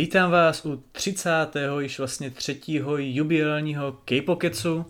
[0.00, 1.30] Vítám vás u 30.
[1.78, 4.86] již vlastně třetího jubilálního K-Pocketsu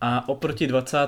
[0.00, 0.98] a oproti 20.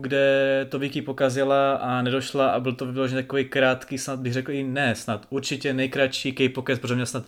[0.00, 4.52] kde to Vicky pokazila a nedošla a byl to vyložený takový krátký, snad bych řekl
[4.52, 7.24] i ne, snad určitě nejkratší K-Pocket, protože měl snad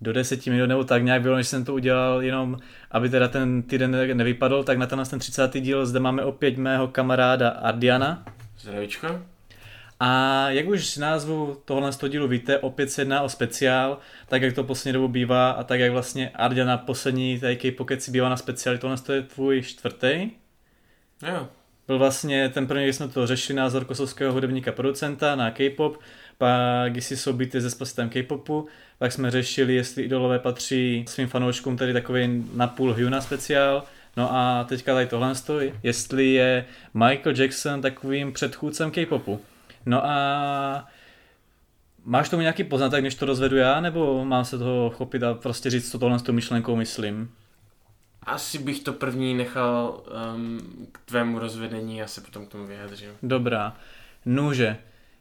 [0.00, 2.58] do 10 minut nebo tak nějak bylo, že jsem to udělal jenom,
[2.90, 5.60] aby teda ten týden nevypadl, tak na ten, ten 30.
[5.60, 8.24] díl zde máme opět mého kamaráda Ardiana.
[8.58, 9.31] Zdravíčko.
[10.04, 13.98] A jak už z názvu tohle dílu víte, opět se jedná o speciál,
[14.28, 18.10] tak jak to poslední dobu bývá a tak jak vlastně Ardiana poslední tady K-Pocket si
[18.10, 20.30] bývá na speciály, tohle je tvůj čtvrtý.
[21.28, 21.48] Jo.
[21.86, 26.00] Byl vlastně ten první, když jsme to řešili, názor kosovského hudebníka producenta na K-pop,
[26.38, 28.66] pak jestli jsou byty ze spasitem K-popu,
[28.98, 33.84] pak jsme řešili, jestli idolové patří svým fanouškům, tedy takový napůl Hyuna speciál,
[34.16, 39.40] No a teďka tady tohle stojí, jestli je Michael Jackson takovým předchůdcem K-popu.
[39.86, 40.88] No a
[42.04, 45.70] máš tomu nějaký poznatek, než to rozvedu já, nebo mám se toho chopit a prostě
[45.70, 47.30] říct, co tohle s tou myšlenkou myslím?
[48.22, 50.02] Asi bych to první nechal
[50.34, 50.60] um,
[50.92, 53.10] k tvému rozvedení a se potom k tomu vyjádřil.
[53.22, 53.76] Dobrá.
[54.26, 54.76] Nuže.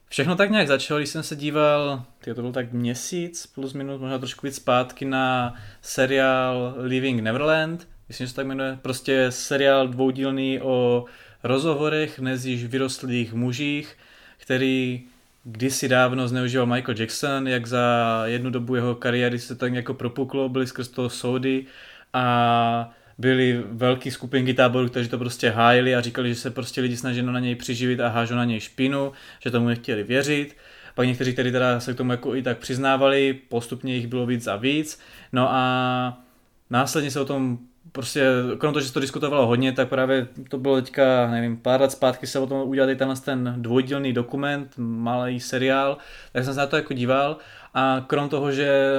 [0.09, 4.01] Všechno tak nějak začalo, když jsem se díval, tyjo, to byl tak měsíc plus minus,
[4.01, 9.87] možná trošku víc zpátky na seriál Living Neverland, myslím, že se tak jmenuje, prostě seriál
[9.87, 11.05] dvoudílný o
[11.43, 13.97] rozhovorech mezi vyrostlých mužích,
[14.41, 15.03] který
[15.43, 20.49] kdysi dávno zneužíval Michael Jackson, jak za jednu dobu jeho kariéry se tak jako propuklo,
[20.49, 21.65] byly skrz toho soudy
[22.13, 26.97] a byly velký skupinky táborů, kteří to prostě hájili a říkali, že se prostě lidi
[26.97, 29.11] snaží na něj přiživit a hážou na něj špinu,
[29.43, 30.55] že tomu nechtěli věřit.
[30.95, 34.47] Pak někteří, kteří teda se k tomu jako i tak přiznávali, postupně jich bylo víc
[34.47, 34.99] a víc.
[35.33, 36.23] No a
[36.69, 37.59] následně se o tom
[37.91, 38.25] prostě,
[38.57, 41.91] krom toho, že se to diskutovalo hodně, tak právě to bylo teďka, nevím, pár let
[41.91, 45.97] zpátky se o tom udělali tenhle ten dvojdílný dokument, malý seriál,
[46.33, 47.37] tak jsem se na to jako díval.
[47.73, 48.91] A krom toho, že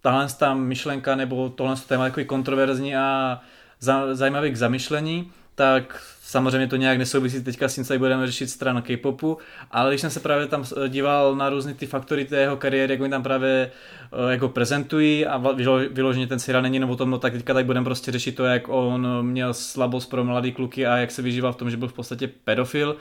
[0.00, 3.40] tahle ta myšlenka nebo tohle téma je takový kontroverzní a
[4.12, 8.82] zajímavý k zamyšlení, tak samozřejmě to nějak nesouvisí teďka s tím, co budeme řešit stran
[8.82, 9.38] K-popu,
[9.70, 13.00] ale když jsem se právě tam díval na různé ty faktory té jeho kariéry, jak
[13.00, 13.70] oni tam právě
[14.28, 15.42] jako prezentují a
[15.90, 18.44] vyloženě ten seriál není jenom o tom, no tak teďka tak budeme prostě řešit to,
[18.44, 21.88] jak on měl slabost pro mladý kluky a jak se vyžíval v tom, že byl
[21.88, 22.96] v podstatě pedofil,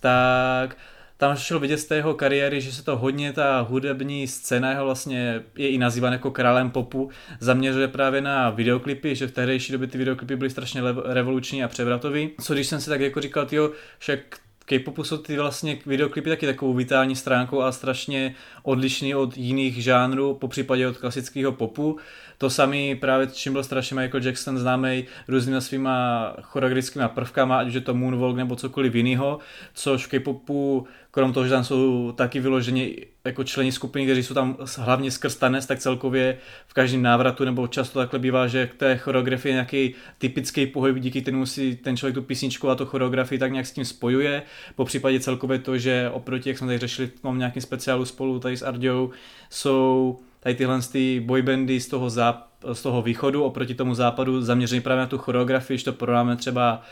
[0.00, 0.76] tak
[1.18, 4.84] tam šlo vidět z té jeho kariéry, že se to hodně ta hudební scéna jeho
[4.84, 9.88] vlastně je i nazývan jako králem popu, zaměřuje právě na videoklipy, že v tehdejší době
[9.88, 12.30] ty videoklipy byly strašně revoluční a převratový.
[12.40, 14.20] Co když jsem si tak jako říkal, tyjo, však
[14.68, 20.34] K-popu jsou ty vlastně videoklipy taky takovou vitální stránkou a strašně odlišný od jiných žánrů,
[20.34, 21.98] po případě od klasického popu.
[22.38, 27.74] To samý právě, čím byl strašně Michael Jackson známý různými svýma choreografickými prvkama, ať už
[27.74, 29.38] je to moonwalk nebo cokoliv jiného,
[29.74, 34.34] což v K-popu krom toho, že tam jsou taky vyloženi jako členi skupiny, kteří jsou
[34.34, 38.74] tam hlavně skrz tanec, tak celkově v každém návratu nebo často takhle bývá, že k
[38.74, 43.38] té choreografii nějaký typický pohyb, díky kterému si ten člověk tu písničku a tu choreografii
[43.38, 44.42] tak nějak s tím spojuje.
[44.76, 48.56] Po případě celkově to, že oproti, jak jsme tady řešili v nějakým speciálu spolu tady
[48.56, 49.10] s Ardiou,
[49.50, 52.42] jsou tady tyhle ty boybandy z toho, záp-
[52.72, 56.82] z toho východu oproti tomu západu zaměřený právě na tu choreografii, když to porovnáme třeba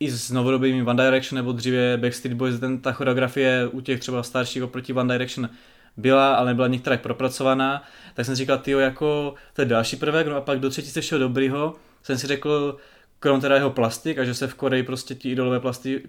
[0.00, 4.22] i s novodobými One Direction nebo dříve Backstreet Boys, ten, ta choreografie u těch třeba
[4.22, 5.48] starších oproti One Direction
[5.96, 7.82] byla, ale nebyla některá propracovaná,
[8.14, 11.18] tak jsem říkal, tyjo, jako to je další prvek, no a pak do třetí všeho
[11.18, 11.74] dobrýho.
[12.02, 12.76] Jsem si řekl,
[13.20, 16.02] krom teda jeho plastik a že se v Koreji prostě ti idolové plasty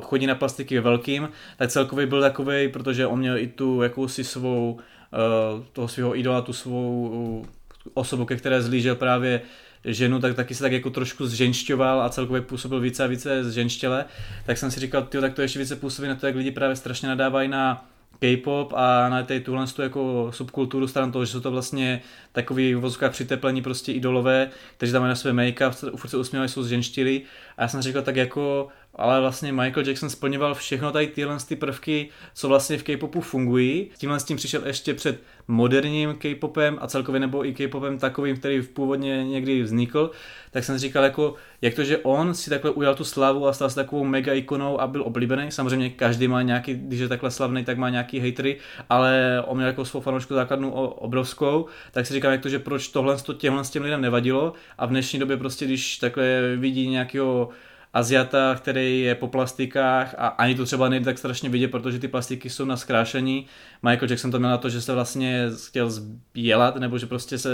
[0.00, 4.24] chodí na plastiky ve velkým, tak celkově byl takový, protože on měl i tu jakousi
[4.24, 7.46] svou, uh, toho svého idola, tu svou uh,
[7.94, 9.40] osobu, ke které zlížel právě
[9.84, 14.04] ženu, tak taky se tak jako trošku zženšťoval a celkově působil více a více zženštěle,
[14.46, 16.76] tak jsem si říkal, tyjo, tak to ještě více působí na to, jak lidi právě
[16.76, 17.86] strašně nadávají na
[18.18, 22.74] K-pop a na té tuhle tu jako subkulturu stran toho, že jsou to vlastně takový
[22.74, 27.22] v přiteplení prostě idolové, kteří tam mají na své make-up, furt se usmívají, jsou zženštili
[27.56, 31.56] a já jsem říkal tak jako ale vlastně Michael Jackson splňoval všechno tady tyhle ty
[31.56, 33.90] prvky, co vlastně v K-popu fungují.
[33.98, 38.60] Tímhle s tím přišel ještě před moderním K-popem a celkově nebo i K-popem takovým, který
[38.60, 40.10] v původně někdy vznikl,
[40.50, 43.52] tak jsem si říkal, jako, jak to, že on si takhle ujal tu slavu a
[43.52, 45.50] stal se takovou mega ikonou a byl oblíbený.
[45.50, 48.56] Samozřejmě každý má nějaký, když je takhle slavný, tak má nějaký hatery,
[48.90, 52.88] ale on měl jako svou fanoušku základnu obrovskou, tak si říkám, jak to, že proč
[52.88, 57.48] tohle těmhle s těm lidem nevadilo a v dnešní době prostě, když takhle vidí nějakého
[57.92, 62.08] Aziata, který je po plastikách a ani to třeba nejde tak strašně vidět, protože ty
[62.08, 63.46] plastiky jsou na zkrášení.
[63.82, 67.50] Michael Jackson to měl na to, že se vlastně chtěl zbělat, nebo že prostě se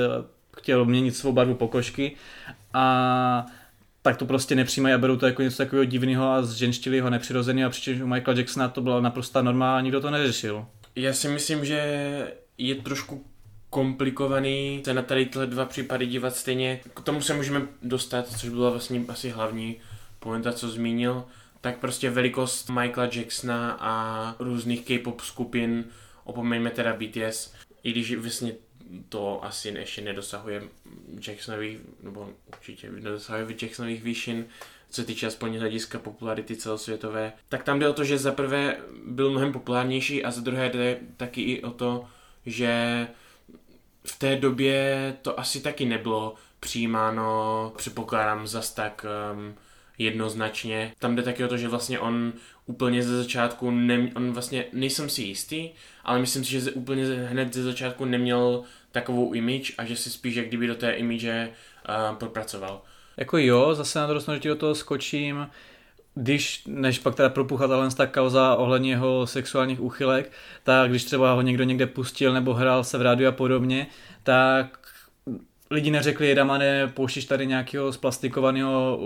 [0.57, 2.17] chtěl měnit svou barvu pokožky
[2.75, 3.47] a
[4.03, 7.67] tak to prostě nepřijímají a berou to jako něco takového divného a zženštili ho nepřirozeného
[7.67, 10.67] a přičemž u Michaela Jacksona to byla naprosto norma a nikdo to neřešil.
[10.97, 13.25] Já si myslím, že je trošku
[13.71, 16.81] komplikovaný se na tady tyhle dva případy dívat stejně.
[16.95, 19.77] K tomu se můžeme dostat, což byla vlastně asi hlavní
[20.23, 21.25] pointa, co zmínil.
[21.61, 25.85] Tak prostě velikost Michaela Jacksona a různých K-pop skupin,
[26.25, 28.53] opomeňme teda BTS, i když vlastně
[29.09, 30.63] to asi ještě nedosahuje
[31.27, 34.47] Jacksonových, nebo určitě nedosahuje Jacksonových výšin,
[34.91, 38.77] co se týče aspoň hlediska popularity celosvětové, tak tam jde o to, že za prvé
[39.07, 42.07] byl mnohem populárnější a za druhé jde taky i o to,
[42.47, 43.07] že
[44.05, 49.55] v té době to asi taky nebylo přijímáno, předpokládám, zas tak um,
[50.03, 50.93] jednoznačně.
[50.99, 52.33] Tam jde taky o to, že vlastně on
[52.67, 55.71] úplně ze začátku, ne, on vlastně, nejsem si jistý,
[56.05, 58.63] ale myslím si, že úplně hned ze začátku neměl
[58.93, 62.83] takovou image a že si spíš jak kdyby do té image uh, propracoval.
[63.17, 65.49] Jako jo, zase na druhou že do toho skočím,
[66.15, 70.33] když, než pak teda propuchla ta kauza ohledně jeho sexuálních úchylek,
[70.63, 73.87] tak když třeba ho někdo někde pustil nebo hrál se v rádiu a podobně,
[74.23, 74.79] tak
[75.71, 78.99] lidi neřekli, Jedamane, pouštíš tady nějakého splastikovaného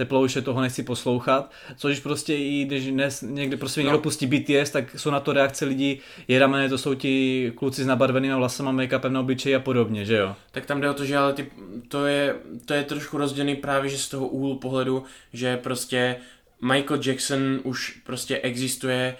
[0.00, 3.84] teplouše, toho nechci poslouchat, což prostě i když dnes někde prostě no.
[3.84, 7.86] někdo pustí BTS, tak jsou na to reakce lidí, jedamene, to jsou ti kluci s
[7.86, 10.36] nabarvenými vlasama, make-upem na obličeji a podobně, že jo?
[10.50, 11.46] Tak tam jde o to, že ale ty,
[11.88, 16.16] to, je, to je trošku rozdělený právě, že z toho úhlu pohledu, že prostě
[16.62, 19.16] Michael Jackson už prostě existuje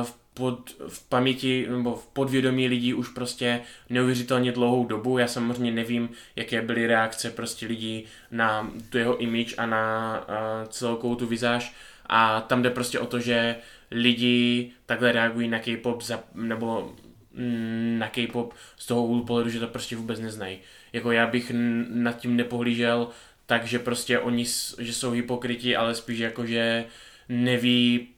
[0.00, 3.60] uh, v pod, v paměti nebo v podvědomí lidí už prostě
[3.90, 5.18] neuvěřitelně dlouhou dobu.
[5.18, 10.68] Já samozřejmě nevím, jaké byly reakce prostě lidí na tu jeho image a na uh,
[10.68, 11.74] celou tu vizáž.
[12.06, 13.56] A tam jde prostě o to, že
[13.90, 16.94] lidi takhle reagují na K-pop za, nebo
[17.32, 20.58] mm, na K-pop z toho úhlu pohledu, že to prostě vůbec neznají.
[20.92, 21.52] Jako já bych
[21.88, 23.08] nad tím nepohlížel
[23.46, 24.44] takže prostě oni,
[24.78, 26.84] že jsou hypokriti, ale spíš jako, že
[27.28, 28.08] neví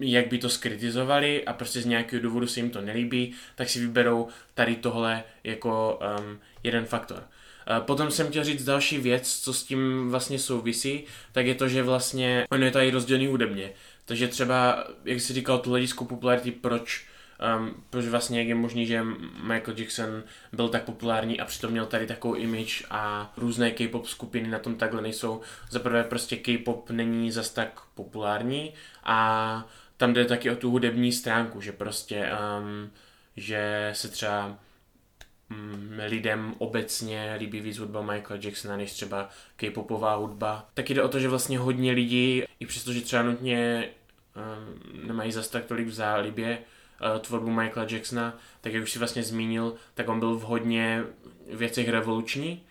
[0.00, 3.80] jak by to skritizovali a prostě z nějakého důvodu se jim to nelíbí, tak si
[3.80, 7.18] vyberou tady tohle jako um, jeden faktor.
[7.70, 11.68] Uh, potom jsem chtěl říct další věc, co s tím vlastně souvisí, tak je to,
[11.68, 13.70] že vlastně ono je tady rozdělený hudebně.
[14.04, 17.06] Takže třeba, jak jsi říkal, tu hledisku popularity, proč
[17.58, 19.02] um, proč vlastně jak je možný, že
[19.42, 20.22] Michael Jackson
[20.52, 24.74] byl tak populární a přitom měl tady takovou image a různé K-pop skupiny na tom
[24.74, 25.40] takhle nejsou.
[25.70, 28.72] Za prvé prostě K-pop není zas tak populární
[29.04, 32.90] a tam jde taky o tu hudební stránku, že prostě, um,
[33.36, 34.58] že se třeba
[35.50, 40.68] um, lidem obecně líbí víc hudba Michaela Jacksona než třeba K-popová hudba.
[40.74, 43.88] Taky jde o to, že vlastně hodně lidí, i přesto, že třeba nutně
[44.36, 46.58] um, nemají zas tak tolik v zálibě
[47.14, 51.04] uh, tvorbu Michaela Jacksona, tak jak už si vlastně zmínil, tak on byl v hodně
[51.52, 52.62] věcech revoluční,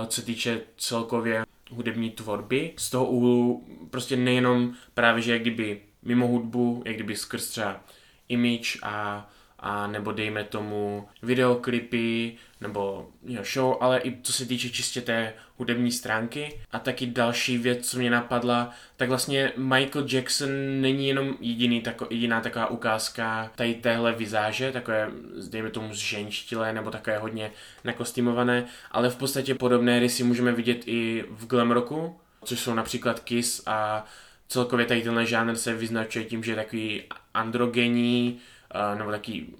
[0.00, 2.72] uh, co týče celkově hudební tvorby.
[2.76, 7.80] Z toho úhlu prostě nejenom právě, že jak kdyby mimo hudbu, jak kdyby skrz třeba
[8.28, 14.68] image a, a nebo dejme tomu videoklipy nebo jo, show, ale i co se týče
[14.70, 16.60] čistě té hudební stránky.
[16.70, 20.50] A taky další věc, co mě napadla, tak vlastně Michael Jackson
[20.80, 25.10] není jenom jediný, tako, jediná taková ukázka tady téhle vizáže, takové,
[25.50, 27.50] dejme tomu zženštilé nebo takové hodně
[27.84, 33.20] nakostýmované, ale v podstatě podobné rysy můžeme vidět i v glam rocku, což jsou například
[33.20, 34.06] Kiss a
[34.48, 37.02] celkově tady tenhle žánr se vyznačuje tím, že je takový
[37.34, 38.40] androgenní,
[38.74, 39.54] uh, nebo takový,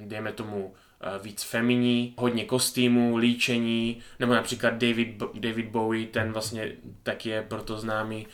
[0.00, 6.72] dejme tomu, uh, víc feminí, hodně kostýmů, líčení, nebo například David, David Bowie, ten vlastně
[7.02, 8.26] tak je proto známý.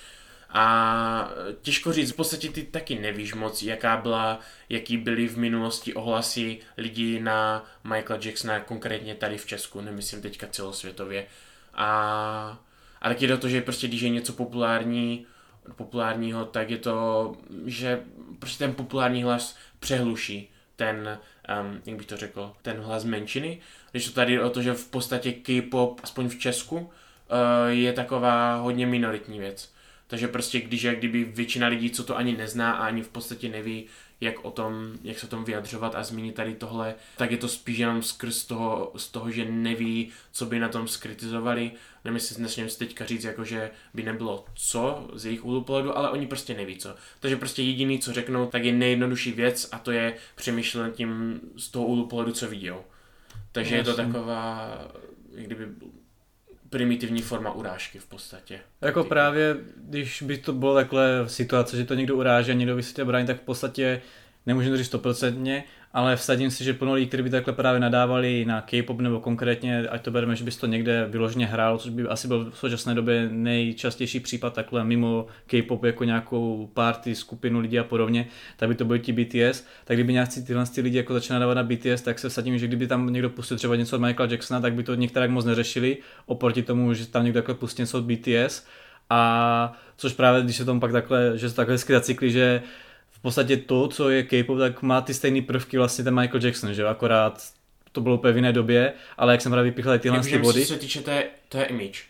[0.50, 1.31] A
[1.62, 6.59] těžko říct, v podstatě ty taky nevíš moc, jaká byla, jaký byly v minulosti ohlasy
[6.76, 11.26] lidí na Michaela Jacksona, konkrétně tady v Česku, nemyslím teďka celosvětově.
[11.75, 12.59] A,
[13.00, 15.26] a taky do toho, že prostě když je něco populární,
[15.77, 18.01] populárního, tak je to, že
[18.39, 21.19] prostě ten populární hlas přehluší ten,
[21.61, 23.59] um, jak bych to řekl, ten hlas menšiny.
[23.91, 26.87] Když to tady o to, že v podstatě K-pop, aspoň v Česku, uh,
[27.69, 29.73] je taková hodně minoritní věc.
[30.07, 33.49] Takže prostě když jak kdyby většina lidí, co to ani nezná a ani v podstatě
[33.49, 33.87] neví,
[34.21, 37.49] jak o tom, jak se o tom vyjadřovat a zmínit tady tohle, tak je to
[37.49, 41.73] spíš jenom skrz toho, z toho, že neví, co by na tom skritizovali.
[42.05, 46.11] Nemyslím, nesmím si teďka říct, jako že by nebylo co z jejich úhlu pohledu, ale
[46.11, 46.95] oni prostě neví co.
[47.21, 51.69] Takže prostě jediný, co řeknou, tak je nejjednodušší věc a to je přemýšlet tím z
[51.69, 52.85] toho úhlu pohledu, co viděl.
[53.53, 53.91] Takže Jasně.
[53.91, 54.71] je to taková,
[55.35, 55.67] jak kdyby
[56.71, 58.61] primitivní forma urážky v podstatě.
[58.81, 59.09] Jako Ty...
[59.09, 62.95] právě, když by to bylo takhle situace, že to někdo uráží a někdo by se
[62.95, 64.03] tě brání, tak v podstatě
[64.47, 68.45] nemůžu to říct stoprocentně, ale vsadím si, že plno lidí, kteří by takhle právě nadávali
[68.45, 72.02] na K-pop nebo konkrétně, ať to bereme, že bys to někde vyloženě hrál, což by
[72.02, 77.78] asi byl v současné době nejčastější případ takhle mimo K-pop jako nějakou party, skupinu lidí
[77.78, 78.26] a podobně,
[78.57, 81.54] tak by to byly ti BTS, tak kdyby nějaký tyhle ty lidi jako začali nadávat
[81.54, 84.61] na BTS, tak se vsadím, že kdyby tam někdo pustil třeba něco od Michaela Jacksona,
[84.61, 88.04] tak by to některé moc neřešili, oproti tomu, že tam někdo takhle pustí něco od
[88.04, 88.66] BTS.
[89.11, 92.62] A což právě, když se tomu pak takhle, že se takhle hezky zacykli, že
[93.19, 96.75] v podstatě to, co je K-pop, tak má ty stejné prvky vlastně ten Michael Jackson,
[96.75, 97.43] že jo, akorát
[97.93, 100.61] to bylo úplně v jiné době, ale jak jsem právě vypíchl tyhle ty body.
[100.61, 102.08] Co se týče té, té image.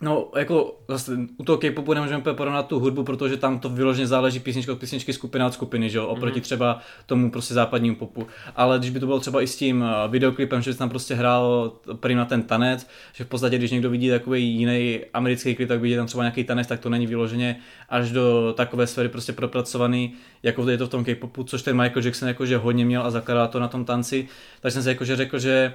[0.00, 4.40] No, jako zase u toho K-popu nemůžeme porovnat tu hudbu, protože tam to vyloženě záleží
[4.40, 6.42] písnička od písničky, skupina od skupiny, že jo, oproti mm-hmm.
[6.42, 8.26] třeba tomu prostě západnímu popu.
[8.56, 11.72] Ale když by to bylo třeba i s tím eh, videoklipem, že tam prostě hrál
[12.00, 15.96] prima ten tanec, že v podstatě, když někdo vidí takový jiný americký klip, tak vidí
[15.96, 20.70] tam třeba nějaký tanec, tak to není vyloženě až do takové sféry prostě propracovaný, jako
[20.70, 23.60] je to v tom K-popu, což ten Michael Jackson jakože hodně měl a zakládal to
[23.60, 24.28] na tom tanci.
[24.60, 25.74] Tak jsem si jakože řekl, že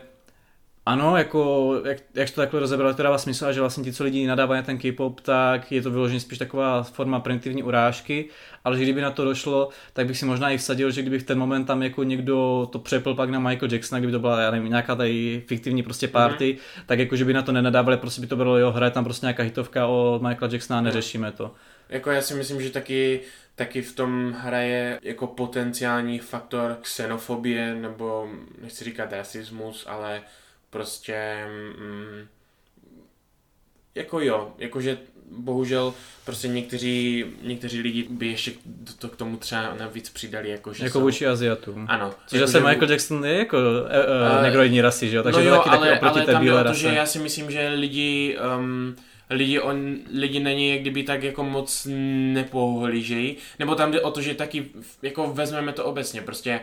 [0.86, 4.04] ano, jako, jak, jak to takhle rozebral, to dává smysl, a že vlastně ti, co
[4.04, 8.30] lidi nadávají na ten K-pop, tak je to vyloženě spíš taková forma primitivní urážky,
[8.64, 11.24] ale že kdyby na to došlo, tak bych si možná i vsadil, že kdyby v
[11.24, 14.52] ten moment tam jako někdo to přepl pak na Michael Jacksona, kdyby to byla já
[14.52, 16.84] nevím, nějaká tady fiktivní prostě party, mm-hmm.
[16.86, 19.26] tak jako že by na to nenadávali, prostě by to bylo, jo, hraje tam prostě
[19.26, 20.86] nějaká hitovka od Michaela Jacksona a mhm.
[20.86, 21.52] neřešíme to.
[21.90, 23.22] Jako já si myslím, že taky
[23.56, 28.30] taky v tom hraje jako potenciální faktor xenofobie, nebo
[28.62, 30.22] nechci říkat rasismus, ale
[30.74, 31.46] prostě
[31.78, 32.28] mm,
[33.96, 34.98] jako jo, jakože
[35.32, 35.94] bohužel
[36.26, 38.52] prostě někteří, někteří lidi by ještě
[39.00, 40.50] to k tomu třeba navíc přidali.
[40.50, 41.04] Jako, že jako jsou...
[41.04, 41.86] vůči Aziatům.
[41.90, 42.14] Ano.
[42.28, 43.64] Což jako, zase Michael Jackson je jako uh,
[44.36, 45.24] uh, negroidní rasy, že jo?
[45.24, 47.52] Takže no jo, taky, ale, taky oproti ale té bílé to, že já si myslím,
[47.52, 48.96] že lidi, um,
[49.30, 51.88] lidi, on, lidi není jak kdyby tak jako moc
[52.34, 54.70] nepohlížejí, nebo tam jde o to, že taky
[55.02, 56.60] jako vezmeme to obecně, prostě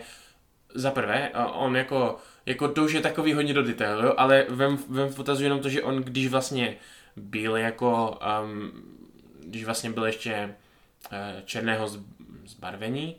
[0.74, 2.16] za prvé, on jako
[2.50, 5.68] jako to už je takový hodně do detailu, ale vem, vem v potazu jenom to,
[5.68, 6.76] že on když vlastně
[7.16, 8.72] byl jako, um,
[9.46, 10.54] když vlastně byl ještě
[11.12, 11.90] uh, černého
[12.46, 13.16] zbarvení,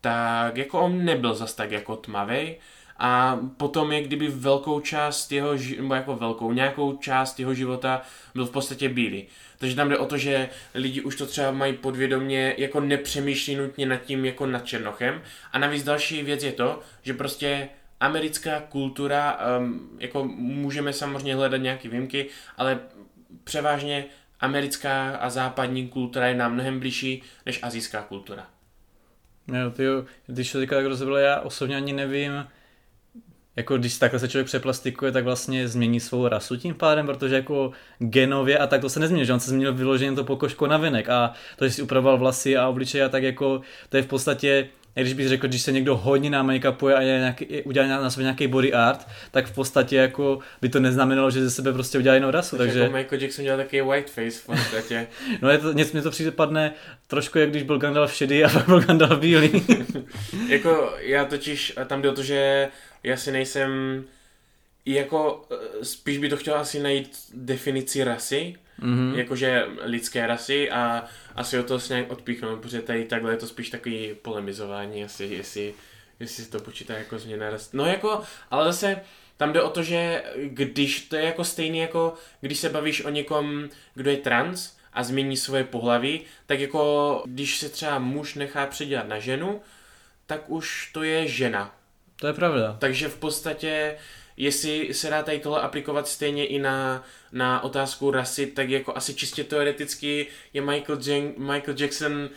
[0.00, 2.56] tak jako on nebyl zas tak jako tmavý
[2.98, 8.02] a potom je kdyby velkou část jeho, nebo jako velkou, nějakou část jeho života
[8.34, 9.26] byl v podstatě bílý.
[9.58, 13.86] Takže tam jde o to, že lidi už to třeba mají podvědomě, jako nepřemýšlí nutně
[13.86, 15.22] nad tím jako nad Černochem.
[15.52, 17.68] A navíc další věc je to, že prostě
[18.02, 22.80] americká kultura, um, jako můžeme samozřejmě hledat nějaké výjimky, ale
[23.44, 24.04] převážně
[24.40, 28.46] americká a západní kultura je nám mnohem blížší než azijská kultura.
[29.48, 32.46] Jo, tyjo, když to říká tak rozebral, já osobně ani nevím,
[33.56, 37.72] jako když takhle se člověk přeplastikuje, tak vlastně změní svou rasu tím pádem, protože jako
[37.98, 41.08] genově a tak to se nezmění, že on se změnil vyloženě to pokožko na vinek
[41.08, 44.68] a to, že si upravoval vlasy a obličeje a tak jako to je v podstatě
[45.00, 48.22] když bych řekl, když se někdo hodně na make-upuje a je nějaký, udělá na sebe
[48.22, 52.14] nějaký body art, tak v podstatě jako by to neznamenalo, že ze sebe prostě udělá
[52.14, 52.56] jinou rasu.
[52.56, 52.80] Tak takže...
[52.80, 55.06] Jako Michael Jackson dělal takový whiteface v podstatě.
[55.42, 56.72] no je to, něco mě to připadne
[57.06, 59.64] trošku jak když byl Gandalf šedý a pak byl Gandalf bílý.
[60.48, 62.68] jako já totiž, tam jde o to, že
[63.02, 64.04] já si nejsem
[64.86, 69.14] jako eh, spíš by to chtěl asi najít definici rasy, mm-hmm.
[69.14, 73.46] jakože lidské rasy a asi o to se nějak odpíchnout, protože tady takhle je to
[73.46, 75.74] spíš takový polemizování, asi, jestli,
[76.20, 77.76] jestli to počítá jako změna rasy.
[77.76, 79.00] No jako, ale zase
[79.36, 83.10] tam jde o to, že když to je jako stejný jako když se bavíš o
[83.10, 88.66] někom, kdo je trans a změní svoje pohlaví, tak jako když se třeba muž nechá
[88.66, 89.60] předělat na ženu,
[90.26, 91.74] tak už to je žena.
[92.16, 92.76] To je pravda.
[92.80, 93.96] Takže v podstatě
[94.42, 99.14] jestli se dá tady tohle aplikovat stejně i na, na otázku rasy, tak jako asi
[99.14, 102.28] čistě teoreticky je Michael, Jan- Michael Jackson uh,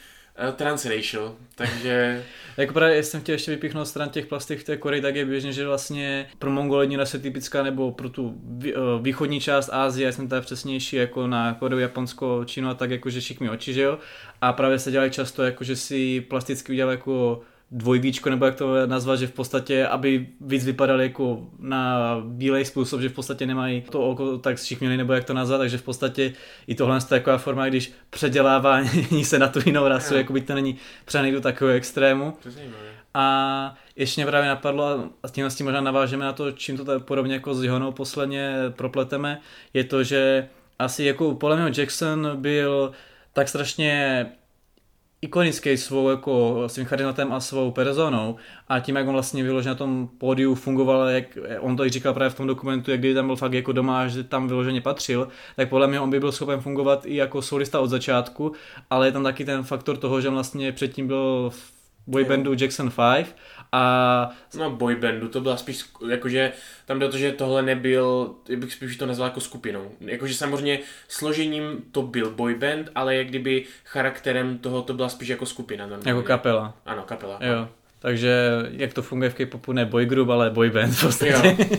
[0.55, 2.23] transracial, takže...
[2.57, 5.53] jako právě jsem chtěl ještě vypíchnout stran těch plastik v té Koreji, tak je běžně,
[5.53, 8.71] že vlastně pro mongolení rasa typická nebo pro tu eh,
[9.01, 13.21] východní část Ázie, jsme tady přesnější jako na Koreu, Japonsko, Čínu a tak jako že
[13.21, 13.99] šikmí oči, že jo?
[14.41, 17.41] A právě se dělají často jako, že si plasticky udělali jako
[17.75, 23.01] dvojvíčko, nebo jak to nazvat, že v podstatě, aby víc vypadali jako na bílej způsob,
[23.01, 26.33] že v podstatě nemají to oko tak zšichměný, nebo jak to nazvat, takže v podstatě
[26.67, 30.55] i tohle je taková forma, když předělávání se na tu jinou rasu, jako by to
[30.55, 32.33] není přený do takového extrému.
[33.13, 36.85] A ještě mě právě napadlo, a tím, s tím možná navážeme na to, čím to
[36.85, 39.41] tak podobně jako s Johanou posledně propleteme,
[39.73, 40.47] je to, že
[40.79, 42.91] asi jako podle Jackson byl
[43.33, 44.25] tak strašně
[45.25, 48.35] ikonický svou jako svým charizmatem a svou personou
[48.67, 52.13] a tím, jak on vlastně vyloženě na tom pódiu fungoval, jak on to i říkal
[52.13, 55.27] právě v tom dokumentu, jak kdy tam byl fakt jako doma, že tam vyloženě patřil,
[55.55, 58.51] tak podle mě on by byl schopen fungovat i jako solista od začátku,
[58.89, 61.51] ale je tam taky ten faktor toho, že vlastně předtím byl
[62.07, 63.35] boybandu Jackson 5
[63.75, 64.29] a...
[64.57, 66.51] No boybandu, to byla spíš, jakože
[66.85, 69.91] tam jde to, že tohle nebyl, já bych spíš to nazval jako skupinou.
[70.01, 75.45] Jakože samozřejmě složením to byl boyband, ale jak kdyby charakterem toho to byla spíš jako
[75.45, 75.87] skupina.
[75.87, 76.09] Normálně.
[76.09, 76.73] Jako kapela.
[76.85, 77.39] Ano, kapela.
[77.41, 77.69] Jo.
[77.99, 81.57] Takže jak to funguje v K-popu, ne boy group, ale boy band v podstatě.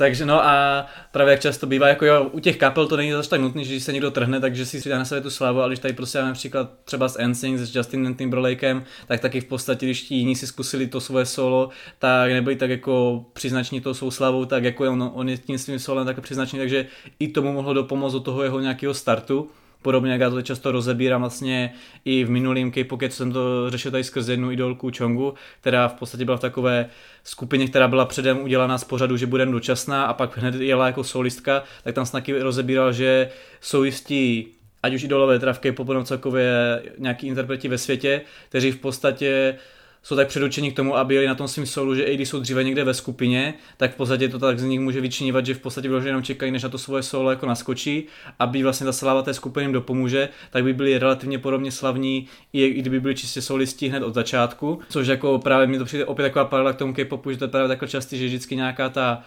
[0.00, 3.30] takže no a právě jak často bývá, jako jo, u těch kapel to není zase
[3.30, 5.68] tak nutné, že když se někdo trhne, takže si přidá na sebe tu slávu, ale
[5.68, 10.02] když tady prostě například třeba s NSYNC, s Justinem Timberlakem, tak taky v podstatě, když
[10.02, 14.44] ti jiní si zkusili to svoje solo, tak nebyli tak jako přiznační to svou slavou,
[14.44, 16.86] tak jako on, on je tím svým solem tak přiznačný, takže
[17.18, 19.50] i tomu mohlo dopomoct do toho jeho nějakého startu.
[19.82, 21.72] Podobně jak já to často rozebírám vlastně
[22.04, 25.94] i v minulým k co jsem to řešil tady skrze jednu idolku Chongu, která v
[25.94, 26.86] podstatě byla v takové
[27.24, 31.04] skupině, která byla předem udělaná z pořadu, že bude dočasná a pak hned jela jako
[31.04, 34.48] solistka, tak tam snaky rozebíral, že jsou jistí
[34.82, 39.56] ať už idolové teda v K-popu celkově nějaký interpreti ve světě, kteří v podstatě
[40.02, 42.40] jsou tak předurčení k tomu, aby jeli na tom svým solu, že i když jsou
[42.40, 45.58] dříve někde ve skupině, tak v podstatě to tak z nich může vyčinívat, že v
[45.58, 48.06] podstatě vyloženě jenom čekají, než na to svoje solo jako naskočí,
[48.38, 52.70] aby vlastně ta sláva té skupiny jim dopomůže, tak by byli relativně podobně slavní, i
[52.70, 56.44] kdyby byli čistě solisti hned od začátku, což jako právě mi to přijde opět taková
[56.44, 59.22] paralela k tomu K-popu, že to je právě takhle častý, že vždycky nějaká ta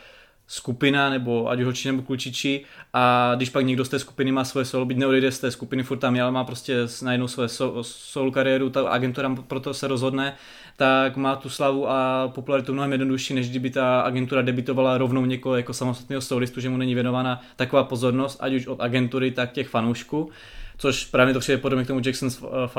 [0.48, 4.66] skupina, nebo ať holči nebo klučiči a když pak někdo z té skupiny má svoje
[4.66, 7.50] solo, byť neodejde z té skupiny, furt tam je, ale má prostě najednou svoje
[7.82, 10.36] solo kariéru, ta agentura proto se rozhodne,
[10.78, 15.56] tak má tu slavu a popularitu mnohem jednodušší, než kdyby ta agentura debitovala rovnou někoho
[15.56, 19.68] jako samostatného solistu, že mu není věnována taková pozornost, ať už od agentury, tak těch
[19.68, 20.30] fanoušků,
[20.78, 22.30] což právě to přijde podobně k tomu Jackson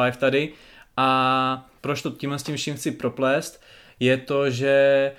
[0.04, 0.52] 5 tady.
[0.96, 3.62] A proč to tímhle s tím vším chci proplést,
[4.00, 5.12] je to, že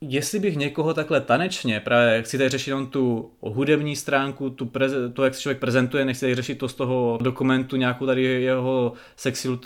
[0.00, 4.70] jestli bych někoho takhle tanečně, právě chci tady řešit on tu hudební stránku, tu
[5.12, 8.92] to, jak se člověk prezentuje, nechci tady řešit to z toho dokumentu, nějakou tady jeho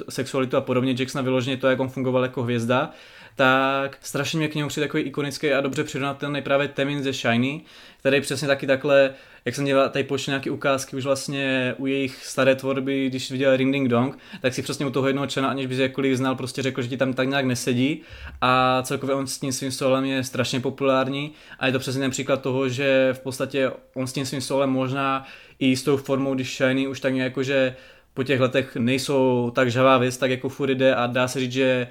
[0.09, 2.91] sexualitu a podobně, Jacksona vyloženě to, jak on fungoval jako hvězda,
[3.37, 7.61] tak strašně mě k němu přijde takový ikonický a dobře přirovnatelný právě Temin ze Shiny,
[7.99, 12.27] který přesně taky takhle, jak jsem dělal tady počít nějaké ukázky už vlastně u jejich
[12.27, 15.67] staré tvorby, když viděl Ring Ding Dong, tak si přesně u toho jednoho člena, aniž
[15.67, 18.03] bys jakkoliv znal, prostě řekl, že ti tam tak nějak nesedí.
[18.41, 22.11] A celkově on s tím svým solem je strašně populární a je to přesně ten
[22.11, 25.27] příklad toho, že v podstatě on s tím svým solem možná
[25.59, 27.77] i s tou formou, když Shiny už tak nějak jako, že
[28.15, 31.53] po těch letech nejsou tak žavá věc, tak jako furt jde a dá se říct,
[31.53, 31.87] že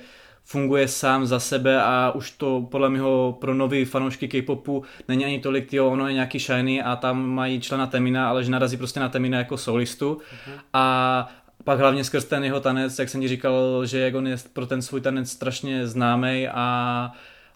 [0.46, 5.40] funguje sám za sebe a už to podle mého pro nový fanoušky K-popu není ani
[5.40, 9.00] tolik, jo, ono je nějaký shiny a tam mají člena Temina, ale že narazí prostě
[9.00, 10.60] na Temina jako solistu uh-huh.
[10.74, 11.28] a
[11.64, 14.66] pak hlavně skrz ten jeho tanec, jak jsem ti říkal, že jak on je pro
[14.66, 17.12] ten svůj tanec strašně známý a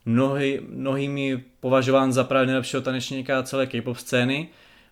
[0.06, 4.50] mnohy, mnohými považován za právě nejlepšího tanečníka celé K-pop scény.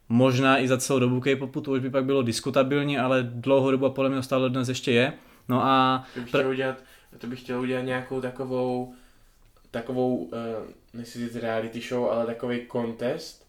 [0.10, 3.86] Možná i za celou dobu K-popu, to už by pak bylo diskutabilní, ale dlouhou dobu
[3.86, 5.14] a podle mě stále dnes ještě je.
[5.50, 6.04] No a...
[6.32, 6.76] Pr- udělat
[7.18, 8.94] to bych chtěl udělat nějakou takovou,
[9.72, 10.32] takovou, uh,
[10.94, 13.45] nechci říct reality show, ale takový contest,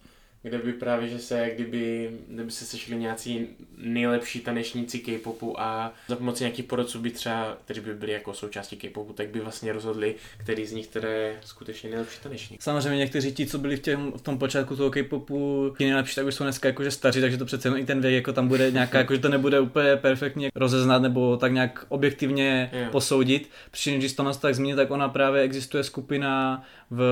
[0.47, 6.17] kde by právě, že se, kdyby, kdyby se sešli nějací nejlepší tanečníci K-popu a za
[6.17, 10.15] pomocí nějakých porodců by třeba, kteří by byli jako součástí K-popu, tak by vlastně rozhodli,
[10.39, 12.63] který z nich teda je skutečně nejlepší tanečník.
[12.63, 16.27] Samozřejmě někteří ti, co byli v, těm, v tom počátku toho K-popu, ti nejlepší, tak
[16.27, 18.99] už jsou dneska jakože staří, takže to přece i ten věk, jako tam bude nějaká,
[18.99, 22.93] jakože to nebude úplně perfektně rozeznat nebo tak nějak objektivně yeah.
[22.93, 23.51] posoudit.
[23.71, 27.03] Přičemž když to tak zmínit, tak ona právě existuje skupina v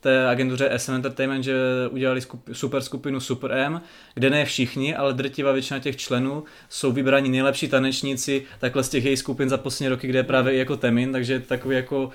[0.00, 1.54] té agentuře SM Entertainment, že
[1.90, 3.80] udělali skup, super skupinu Super M,
[4.14, 9.04] kde ne všichni, ale drtivá většina těch členů jsou vybraní nejlepší tanečníci takhle z těch
[9.04, 12.10] jejich skupin za poslední roky, kde je právě i jako Temin, takže takový jako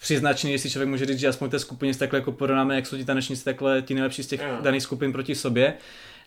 [0.00, 2.96] přiznačný, jestli člověk může říct, že aspoň té skupině se takhle jako porovnáme, jak jsou
[2.96, 4.62] ti tanečníci takhle ti nejlepší z těch yeah.
[4.62, 5.74] daných skupin proti sobě.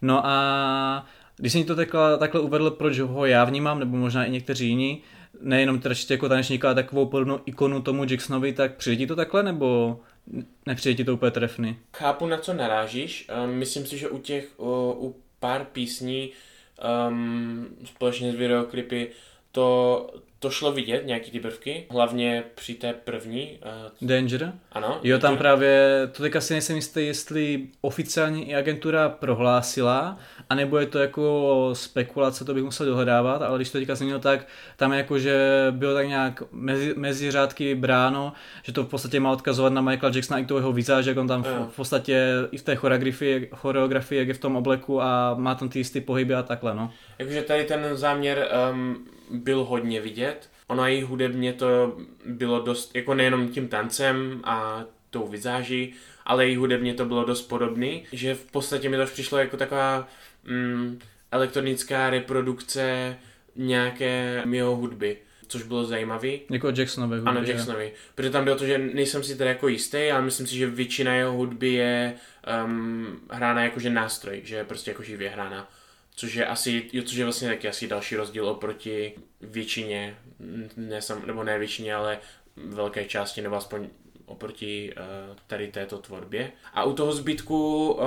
[0.02, 1.06] No a
[1.38, 5.02] když jsem to takhle, takhle uvedl, proč ho já vnímám, nebo možná i někteří jiní,
[5.42, 10.00] nejenom teda jako tanečníka, ale takovou podobnou ikonu tomu Jacksonovi, tak přijde to takhle, nebo
[10.66, 11.80] nepřijde ti to úplně trefný?
[11.98, 13.28] Chápu, na co narážíš.
[13.44, 16.32] Um, myslím si, že u těch, u, u pár písní
[17.10, 19.12] um, společně s videoklipy
[19.52, 23.60] to, to šlo vidět, nějaký ty prvky, hlavně při té první.
[24.02, 24.54] Uh, Danger?
[24.72, 25.00] Ano.
[25.04, 30.18] Jo, tam právě, to teďka si nejsem jistý, jestli oficiálně i agentura prohlásila,
[30.50, 34.48] anebo je to jako spekulace, to bych musel dohledávat, ale když to teďka zmínil tak,
[34.78, 39.32] tam jako, že bylo tak nějak mezi, mezi řádky bráno, že to v podstatě má
[39.32, 42.58] odkazovat na Michaela Jacksona i toho jeho vizáž, jak on tam v, v podstatě i
[42.58, 46.34] v té choreografii, choreografii, jak je v tom obleku a má tam ty jistý pohyby
[46.34, 46.92] a takhle, no.
[47.20, 50.50] Jakože tady ten záměr um, byl hodně vidět.
[50.68, 55.94] Ono i hudebně to bylo dost, jako nejenom tím tancem a tou vizáží,
[56.26, 60.08] ale i hudebně to bylo dost podobný, že v podstatě mi to přišlo jako taková
[60.44, 61.00] mm,
[61.32, 63.18] elektronická reprodukce
[63.56, 65.18] nějaké jeho hudby.
[65.48, 66.30] což bylo zajímavé.
[66.50, 67.30] Jako Jacksonovi hudby.
[67.30, 67.92] Ano, Jacksonovi.
[68.16, 71.16] Protože tam bylo to, že nejsem si teda jako jistý, ale myslím si, že většina
[71.16, 72.14] jeho hudby je
[72.66, 75.70] um, hrána jakože nástroj, že je prostě jako živě hrána.
[76.22, 80.18] Což je asi, což je vlastně taky asi další rozdíl oproti většině,
[80.78, 82.20] ne sam, nebo ne většině, ale
[82.56, 83.88] velké části, nebo aspoň
[84.26, 86.52] oproti uh, tady této tvorbě.
[86.74, 88.04] A u toho zbytku um,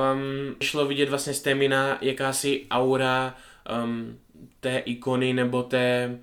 [0.63, 3.37] šlo vidět vlastně z té mina jakási aura
[3.85, 4.19] um,
[4.61, 6.19] té ikony nebo té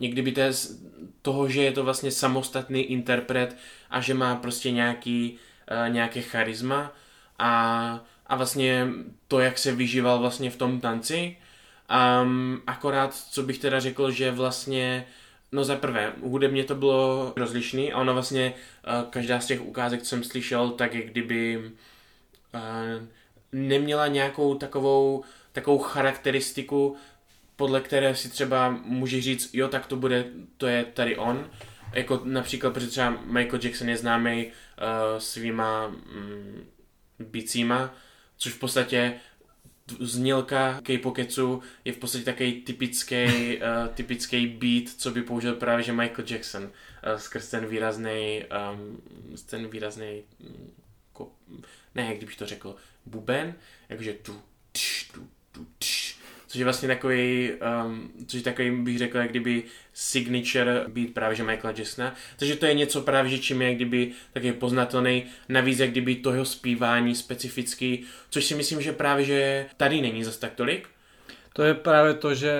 [0.00, 0.52] někdy by té,
[1.22, 3.56] toho, že je to vlastně samostatný interpret
[3.90, 5.38] a že má prostě nějaký,
[5.70, 6.92] uh, nějaké charisma
[7.38, 8.88] a, a vlastně
[9.28, 11.36] to, jak se vyžíval vlastně v tom tanci.
[12.22, 15.06] Um, akorát, co bych teda řekl, že vlastně
[15.52, 20.02] No za prvé, hudebně to bylo rozlišný a ono vlastně uh, každá z těch ukázek,
[20.02, 21.72] co jsem slyšel, tak je kdyby
[22.54, 23.06] uh,
[23.52, 26.96] neměla nějakou takovou, takovou charakteristiku,
[27.56, 30.24] podle které si třeba může říct, jo, tak to bude,
[30.56, 31.50] to je tady on.
[31.92, 34.52] Jako například, protože třeba Michael Jackson je známý uh,
[35.18, 36.66] svýma um,
[37.18, 37.94] bicíma,
[38.36, 39.14] což v podstatě
[40.00, 43.24] znělka K-Pocketsu je v podstatě takový typický,
[43.56, 46.70] uh, typický beat, co by použil právě že Michael Jackson uh,
[47.16, 49.02] skrz ten výrazný, um,
[49.46, 50.22] ten výrazný,
[51.18, 51.62] um,
[51.94, 53.54] ne, jak kdybych to řekl, buben,
[53.88, 57.52] jakože tu, tš, tu, tu, tš, což je vlastně takový,
[57.84, 59.64] um, což je takový, bych řekl, jak kdyby
[59.98, 62.14] signature beat právě že Michaela Jacksona.
[62.38, 66.32] Takže to je něco právě, že čím je kdyby taky poznatelný, navíc jak kdyby to
[66.32, 70.88] jeho zpívání specifický, což si myslím, že právě, že tady není zase tak tolik.
[71.52, 72.54] To je právě to, že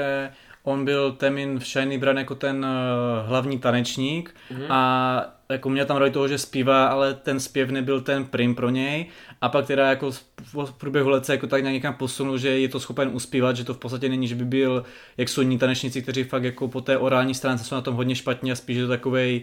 [0.62, 4.66] on byl Temin v Shiny Brand jako ten uh, hlavní tanečník mm-hmm.
[4.68, 8.70] a jako mě tam roli toho, že zpívá, ale ten zpěv nebyl ten prim pro
[8.70, 9.06] něj
[9.40, 10.10] a pak teda jako
[10.54, 13.74] v průběhu let se jako tak někam posunul, že je to schopen uspívat, že to
[13.74, 14.84] v podstatě není, že by byl
[15.16, 18.14] jak jsou jiní tanečníci, kteří fakt jako po té orální stránce jsou na tom hodně
[18.14, 19.42] špatně a spíš je to takovej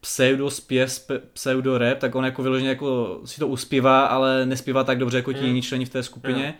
[0.00, 4.98] pseudo zpěv, pseudo rap, tak on jako vyloženě jako si to uspívá, ale nespívá tak
[4.98, 5.46] dobře jako ti mm.
[5.46, 6.46] jiní členi v té skupině.
[6.46, 6.54] Mm.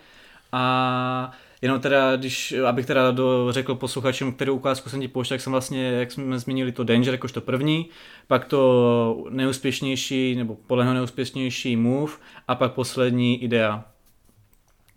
[0.51, 5.41] A Jenom teda, když, abych teda do, řekl posluchačům, kterou ukázku jsem ti pouštěl, tak
[5.41, 7.89] jsem vlastně, jak jsme zmínili, to Danger jakož to první,
[8.27, 12.13] pak to neúspěšnější, nebo podle něho neúspěšnější Move
[12.47, 13.85] a pak poslední Idea.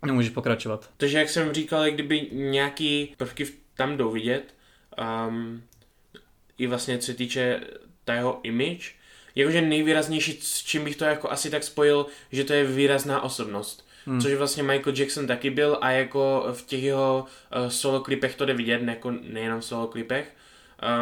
[0.05, 0.89] Nemůžeš pokračovat.
[0.97, 4.55] Takže jak jsem říkal, kdyby nějaký prvky tam jdou vidět,
[5.27, 5.63] um,
[6.57, 7.61] i vlastně co se týče
[8.05, 8.95] ta jeho image,
[9.35, 13.90] jakože nejvýraznější, s čím bych to jako asi tak spojil, že to je výrazná osobnost
[14.05, 14.21] Hmm.
[14.21, 17.25] Což vlastně Michael Jackson taky byl a jako v těch jeho
[17.63, 20.35] uh, solo klipech to jde vidět, jako nejenom v solo klipech.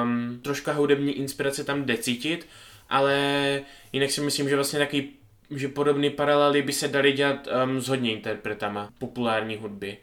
[0.04, 2.48] Um, troška hudební inspirace tam jde cítit,
[2.90, 3.62] ale
[3.94, 5.10] jinak si myslím, že vlastně taky
[5.52, 9.98] že podobné paralely by se daly dělat um, s hodně interpretama populární hudby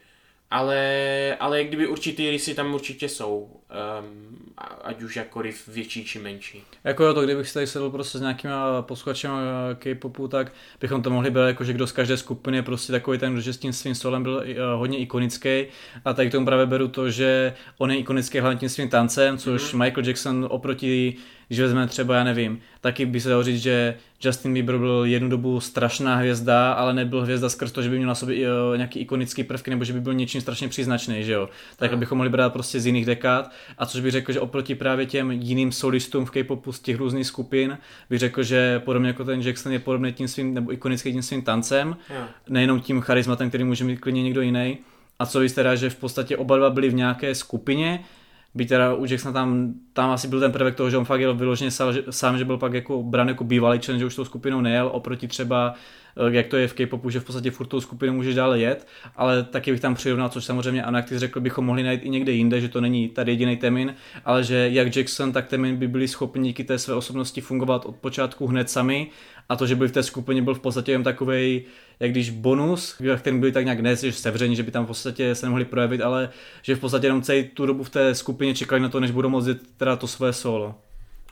[0.50, 4.36] ale, ale kdyby určitý rysy tam určitě jsou, um,
[4.84, 6.62] ať už jakkoliv větší či menší.
[6.84, 9.30] Jako jo, to kdybych si tady sedl prostě s nějakýma posluchačem
[9.78, 13.18] K-popu, tak bychom to mohli brát jako, že kdo z každé skupiny je prostě takový
[13.18, 14.42] ten, že s tím svým solem byl uh,
[14.78, 15.66] hodně ikonický
[16.04, 19.38] a tady k tomu právě beru to, že on je ikonický hlavně tím svým tancem,
[19.38, 19.84] což mm-hmm.
[19.84, 21.16] Michael Jackson oproti
[21.48, 25.28] když vezmeme třeba, já nevím, taky by se dalo říct, že Justin Bieber byl jednu
[25.28, 29.00] dobu strašná hvězda, ale nebyl hvězda skrz to, že by měl na sobě uh, nějaký
[29.00, 31.48] ikonický prvky nebo že by byl něčím strašně příznačný, že jo.
[31.76, 31.98] Tak no.
[31.98, 33.52] bychom mohli brát prostě z jiných dekád.
[33.78, 37.26] A což bych řekl, že oproti právě těm jiným solistům v K-popu z těch různých
[37.26, 37.78] skupin,
[38.10, 41.42] bych řekl, že podobně jako ten Jackson je podobný tím svým, nebo ikonický tím svým
[41.42, 42.24] tancem, no.
[42.48, 44.78] nejenom tím charismatem, který může mít klidně někdo jiný.
[45.18, 48.04] A co víc teda, že v podstatě oba dva byli v nějaké skupině,
[48.56, 51.34] Byť teda u Jacksona tam, tam asi byl ten prvek toho, že on fakt jel
[51.34, 54.24] vyloženě sám, že, sám, že byl pak jako bran jako bývalý člen, že už tou
[54.24, 55.74] skupinou nejel, oproti třeba
[56.30, 59.42] jak to je v K-popu, že v podstatě furt tou skupinou můžeš dále jet, ale
[59.42, 62.32] taky bych tam přirovnal, což samozřejmě ano, jak ty řekl, bychom mohli najít i někde
[62.32, 66.08] jinde, že to není tady jediný Temin, ale že jak Jackson, tak Temin by byli
[66.08, 69.10] schopni díky té své osobnosti fungovat od počátku hned sami
[69.48, 71.62] a to, že byl v té skupině, byl v podstatě jen takový
[72.00, 75.34] jak když bonus, který byli tak nějak ne, že sevření, že by tam v podstatě
[75.34, 76.30] se nemohli projevit, ale
[76.62, 79.28] že v podstatě jenom celý tu dobu v té skupině čekali na to, než budou
[79.28, 80.74] moct teda to své solo.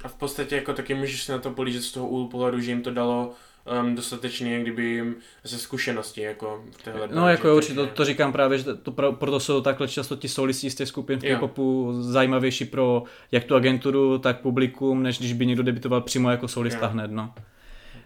[0.04, 2.82] A v podstatě jako taky můžeš na to polížet z toho úhlu pohledu, že jim
[2.82, 3.32] to dalo
[3.80, 8.04] um, dostatečně, kdyby jim ze zkušenosti jako v téhle No jako jo, určitě to, to,
[8.04, 11.22] říkám právě, že to, pro, proto jsou takhle často ti solisti z těch skupin v
[11.22, 16.48] K-popu zajímavější pro jak tu agenturu, tak publikum, než když by někdo debitoval přímo jako
[16.48, 16.92] solista jo.
[16.92, 17.34] hned, no.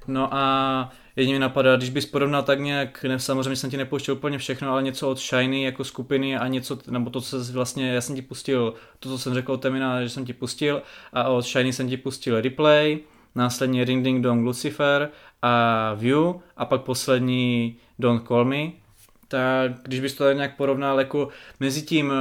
[0.08, 4.14] No a jedině mi napadá, když bys porovnal tak nějak, ne, samozřejmě jsem ti nepouštěl
[4.14, 7.92] úplně všechno, ale něco od Shiny jako skupiny a něco, nebo to, co jsi vlastně,
[7.92, 11.28] já jsem ti pustil, to, co jsem řekl od Temina, že jsem ti pustil a
[11.28, 12.98] od Shiny jsem ti pustil Replay,
[13.34, 15.10] následně Ring Ding Dong Lucifer
[15.42, 18.70] a View a pak poslední Don't Call Me,
[19.28, 21.28] tak když bys to nějak porovnal jako
[21.60, 22.12] mezi tím,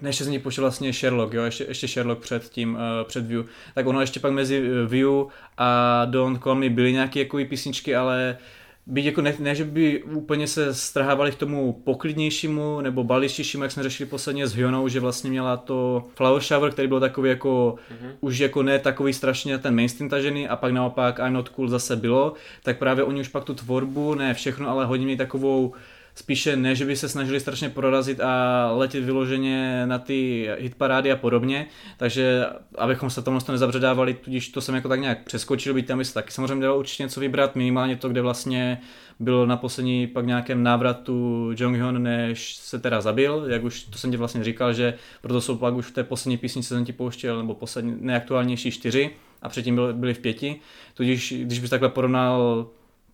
[0.00, 3.26] než se z ní pošel vlastně Sherlock, jo, ještě, ještě Sherlock před tím, eh, před
[3.26, 5.26] View, tak ono ještě pak mezi eh, View
[5.58, 8.38] a Don't Call Me byly nějaké jako písničky, ale
[8.88, 13.72] byť jako ne, ne, že by úplně se strhávali k tomu poklidnějšímu nebo balištějšímu, jak
[13.72, 17.74] jsme řešili posledně s Hyonou, že vlastně měla to Flower Shower, který byl takový jako
[17.90, 18.10] mm-hmm.
[18.20, 21.96] už jako ne takový strašně ten mainstream tažený a pak naopak I'm Not Cool zase
[21.96, 25.72] bylo, tak právě oni už pak tu tvorbu, ne všechno, ale hodně měli takovou
[26.18, 31.16] spíše ne, že by se snažili strašně prorazit a letět vyloženě na ty hitparády a
[31.16, 32.46] podobně, takže
[32.78, 36.14] abychom se tomu nezabředávali, tudíž to jsem jako tak nějak přeskočil, byť tam by se
[36.14, 38.80] taky samozřejmě dalo určitě něco vybrat, minimálně to, kde vlastně
[39.20, 44.10] bylo na poslední pak nějakém návratu Jonghyun, než se teda zabil, jak už to jsem
[44.10, 47.38] ti vlastně říkal, že proto jsou pak už v té poslední písničce jsem ti pouštěl,
[47.38, 49.10] nebo poslední, nejaktuálnější čtyři
[49.42, 50.60] a předtím byly, byly v pěti,
[50.94, 52.66] tudíž když bys takhle porovnal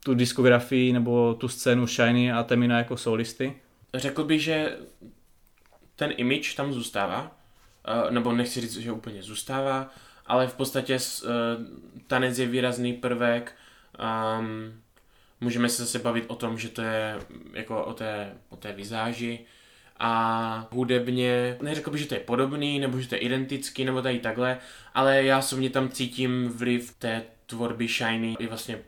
[0.05, 3.55] tu diskografii nebo tu scénu Shiny a Temina jako solisty?
[3.95, 4.77] Řekl bych, že
[5.97, 7.37] ten image tam zůstává,
[7.87, 9.91] eh, nebo nechci říct, že úplně zůstává,
[10.27, 11.29] ale v podstatě eh,
[12.07, 13.53] tanec je výrazný prvek,
[14.39, 14.81] um,
[15.41, 17.19] můžeme se zase bavit o tom, že to je
[17.53, 19.41] jako o té, o té vizáži
[19.99, 24.19] a hudebně, neřekl bych, že to je podobný, nebo že to je identický, nebo tady
[24.19, 24.59] takhle,
[24.95, 28.79] ale já mě tam cítím vliv té tvorby Shiny i vlastně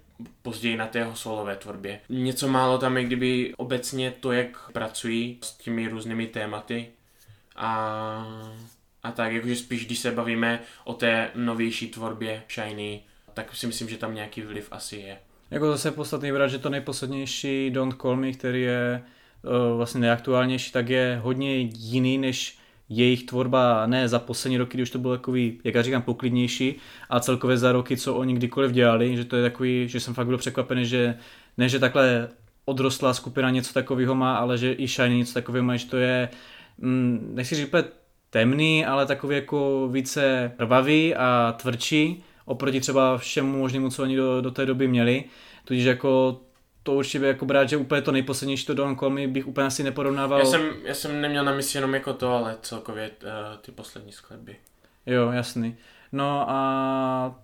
[0.43, 2.01] později na té jeho solové tvorbě.
[2.09, 6.87] Něco málo tam je kdyby obecně to, jak pracují s těmi různými tématy
[7.57, 8.27] a,
[9.03, 13.03] a tak, jakože spíš, když se bavíme o té novější tvorbě Shiny,
[13.35, 15.19] tak si myslím, že tam nějaký vliv asi je.
[15.51, 19.03] Jako zase podstatný brát, že to nejposlednější Don't Call Me, který je
[19.43, 22.56] uh, vlastně nejaktuálnější, tak je hodně jiný než
[22.89, 26.75] jejich tvorba ne za poslední roky, když to bylo takový, jak já říkám, poklidnější,
[27.11, 30.27] a celkově za roky, co oni kdykoliv dělali, že to je takový, že jsem fakt
[30.27, 31.19] byl překvapený, že
[31.59, 32.29] ne, že takhle
[32.65, 36.29] odrostlá skupina něco takového má, ale že i Shiny něco takového má, že to je,
[36.79, 37.71] mm, nechci říct
[38.31, 44.41] temný, ale takový jako více rvavý a tvrdší oproti třeba všemu možnému, co oni do,
[44.41, 45.25] do té doby měli.
[45.65, 46.41] Tudíž jako
[46.87, 49.83] to určitě jako brát, že úplně to nejposlednější to Don Call Me bych úplně asi
[49.83, 50.39] neporovnával.
[50.39, 54.13] Já jsem, já jsem neměl na mysli jenom jako to, ale celkově uh, ty poslední
[54.13, 54.57] skladby.
[55.07, 55.77] Jo, jasný.
[56.13, 57.35] No a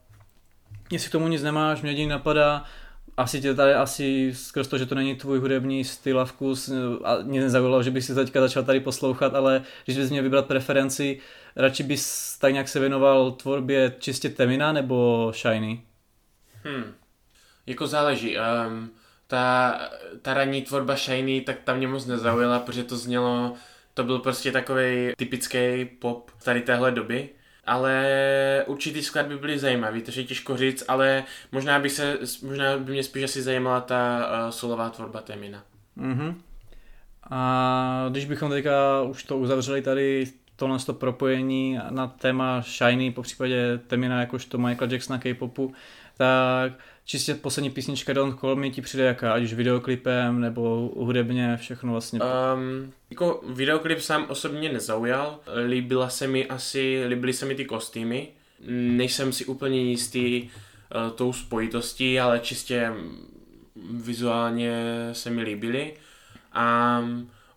[0.91, 2.65] jestli k tomu nic nemáš, mě jediný napadá,
[3.17, 6.71] asi tě tady asi skrz to, že to není tvůj hudební styl a vkus,
[7.05, 10.47] a mě nezaujalo, že bys si teďka začal tady poslouchat, ale když bys měl vybrat
[10.47, 11.21] preferenci,
[11.57, 15.83] radši bys tak nějak se věnoval tvorbě čistě Temina nebo Shiny?
[16.65, 16.95] Hmm.
[17.67, 18.37] Jako záleží.
[18.39, 18.91] Um,
[19.33, 19.81] ta,
[20.23, 23.55] ta ranní tvorba Shiny, tak tam mě moc nezaujala, protože to znělo,
[23.95, 27.29] to byl prostě takový typický pop tady téhle doby.
[27.65, 32.93] Ale určitý skladby byly zajímavý, takže je těžko říct, ale možná by, se, možná by
[32.93, 35.63] mě spíš asi zajímala ta uh, solová tvorba Temina.
[35.99, 36.35] Mm-hmm.
[37.31, 43.23] A když bychom teďka už to uzavřeli tady tohle to propojení na téma Shiny, po
[43.23, 45.75] případě Temina jakožto Michael Jacksona K-popu,
[46.17, 46.73] tak
[47.05, 51.93] čistě poslední písnička Don't Call Me ti přijde jaká, ať už videoklipem nebo hudebně, všechno
[51.93, 52.21] vlastně.
[52.21, 58.29] Um, jako videoklip sám osobně nezaujal, líbila se mi asi, líbily se mi ty kostýmy,
[58.69, 62.93] nejsem si úplně jistý uh, tou spojitostí, ale čistě
[63.91, 64.75] vizuálně
[65.13, 65.95] se mi líbily
[66.53, 66.99] a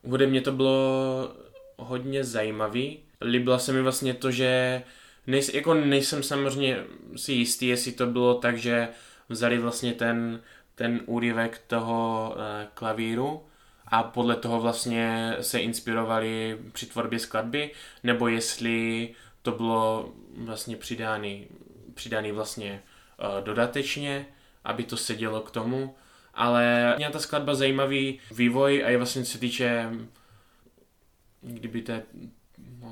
[0.03, 1.31] hudebně to bylo
[1.77, 2.99] hodně zajímavý.
[3.21, 4.81] Líbila se mi vlastně to, že
[5.27, 6.83] nejs, jako nejsem samozřejmě
[7.15, 8.87] si jistý, jestli to bylo tak, že
[9.29, 10.41] vzali vlastně ten,
[10.75, 13.45] ten úryvek toho e, klavíru
[13.87, 17.71] a podle toho vlastně se inspirovali při tvorbě skladby,
[18.03, 19.09] nebo jestli
[19.41, 21.47] to bylo vlastně přidány,
[21.93, 24.25] přidány vlastně e, dodatečně,
[24.63, 25.95] aby to sedělo k tomu,
[26.33, 29.89] ale měla ta skladba zajímavý vývoj a je vlastně se týče
[31.41, 32.03] kdyby té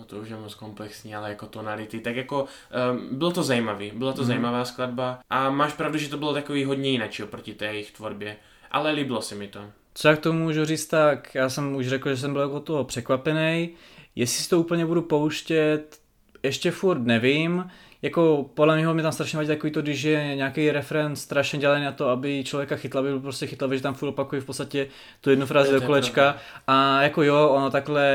[0.04, 2.46] no to už je moc komplexní, ale jako tonality, tak jako
[2.92, 4.28] um, bylo to zajímavý, byla to mm.
[4.28, 5.20] zajímavá skladba.
[5.30, 8.36] A máš pravdu, že to bylo takový hodně jinak oproti té jejich tvorbě,
[8.72, 9.60] ale líbilo se mi to.
[9.94, 12.84] Co jak to můžu říct, tak já jsem už řekl, že jsem byl jako toho
[12.84, 13.70] překvapený,
[14.16, 16.00] jestli si to úplně budu pouštět,
[16.44, 17.72] ještě furt nevím,
[18.04, 21.86] jako podle mě mi tam strašně vadí takový to, když je nějaký referent strašně dělaný
[21.86, 24.88] na to, aby člověka chytla, aby byl prostě chytlavý, že tam furt opakuje v podstatě
[25.22, 26.38] tu jednu frázi do kolečka.
[26.68, 28.13] a jako jo, ono takhle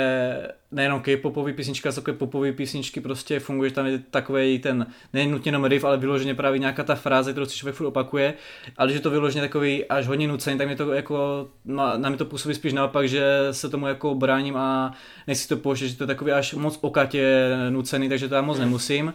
[0.71, 5.49] nejenom K-popový písnička, takové popové písničky prostě funguje, že tam je takový ten, nejen nutně
[5.49, 8.35] jenom riff, ale vyloženě právě nějaká ta fráze, kterou si člověk furt opakuje,
[8.77, 12.19] ale že to vyloženě takový až hodně nucený, tak mě to jako, na, na mě
[12.19, 14.93] to působí spíš naopak, že se tomu jako bráním a
[15.27, 18.59] nechci to pouštět, že to je takový až moc okatě nucený, takže to já moc
[18.59, 19.13] nemusím.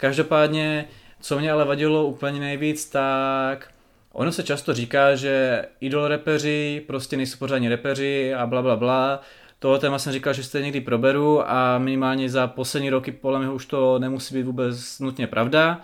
[0.00, 0.84] Každopádně,
[1.20, 3.70] co mě ale vadilo úplně nejvíc, tak
[4.12, 9.20] Ono se často říká, že idol repeři prostě nejsou pořádně repeři a bla bla bla.
[9.58, 13.50] Toho téma jsem říkal, že se někdy proberu a minimálně za poslední roky podle mě
[13.50, 15.80] už to nemusí být vůbec nutně pravda.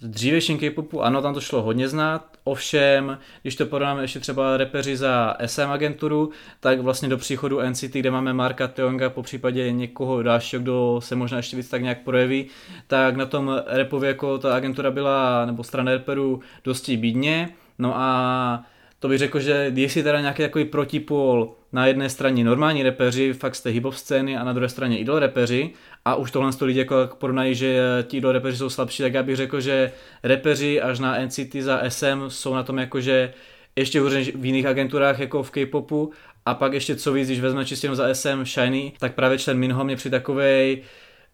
[0.00, 4.56] V dřívějším K-popu ano, tam to šlo hodně znát, ovšem, když to porovnáme ještě třeba
[4.56, 6.30] repeři za SM agenturu,
[6.60, 11.16] tak vlastně do příchodu NCT, kde máme Marka Teonga, po případě někoho dalšího, kdo se
[11.16, 12.46] možná ještě víc tak nějak projeví,
[12.86, 18.64] tak na tom repově jako ta agentura byla, nebo strana reperů dosti bídně, no a
[18.98, 23.54] to bych řekl, že jestli teda nějaký takový protipol na jedné straně normální repeři, fakt
[23.54, 25.70] z té hip scény a na druhé straně idol repeři
[26.04, 29.22] a už tohle to lidi jako porovnají, že ti idol repeři jsou slabší, tak já
[29.22, 33.32] bych řekl, že repeři až na NCT za SM jsou na tom jakože
[33.76, 36.12] ještě hůře v jiných agenturách jako v K-popu.
[36.46, 39.84] A pak ještě co víc, když vezme čistě za SM Shiny, tak právě člen Minho
[39.84, 40.82] mě při takovej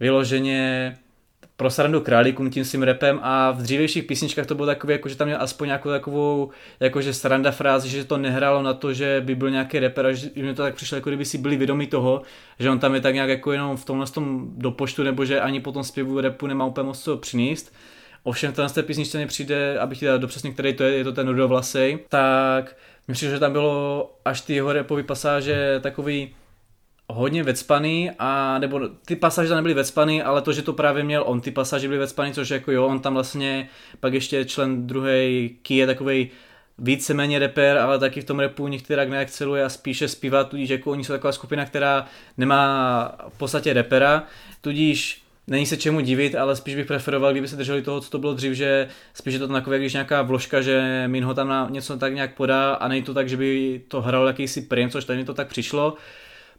[0.00, 0.96] vyloženě
[1.60, 5.16] pro srandu králíkům tím svým repem a v dřívějších písničkách to bylo takové, jako, že
[5.16, 9.34] tam měl aspoň nějakou takovou jakože sranda frázi, že to nehrálo na to, že by
[9.34, 12.22] byl nějaký reper a že mi to tak přišlo, jako kdyby si byli vědomi toho,
[12.58, 15.60] že on tam je tak nějak jako jenom v tomhle tom dopočtu, nebo že ani
[15.60, 17.74] po tom zpěvu repu nemá úplně moc co přinést.
[18.22, 21.12] Ovšem v té písničce mi přijde, abych ti dal dopřesně, který to je, je to
[21.12, 22.76] ten Rudovlasej, tak
[23.08, 26.34] myslím, že tam bylo až ty jeho repové pasáže takový
[27.12, 31.24] hodně vecpaný, a nebo ty pasáže tam nebyly vecpaný, ale to, že to právě měl
[31.26, 33.68] on, ty pasáže byly vecpaný, což jako jo, on tam vlastně,
[34.00, 36.30] pak ještě člen druhé Key je takovej
[36.78, 41.04] víceméně reper, ale taky v tom repu některá neexceluje a spíše zpívá, tudíž jako oni
[41.04, 44.24] jsou taková skupina, která nemá v podstatě repera,
[44.60, 48.18] tudíž není se čemu divit, ale spíš bych preferoval, kdyby se drželi toho, co to
[48.18, 51.68] bylo dřív, že spíš je to takové, když nějaká vložka, že Min ho tam na
[51.70, 55.04] něco tak nějak podá a není to tak, že by to hrál jakýsi prim, což
[55.04, 55.96] tady mi to tak přišlo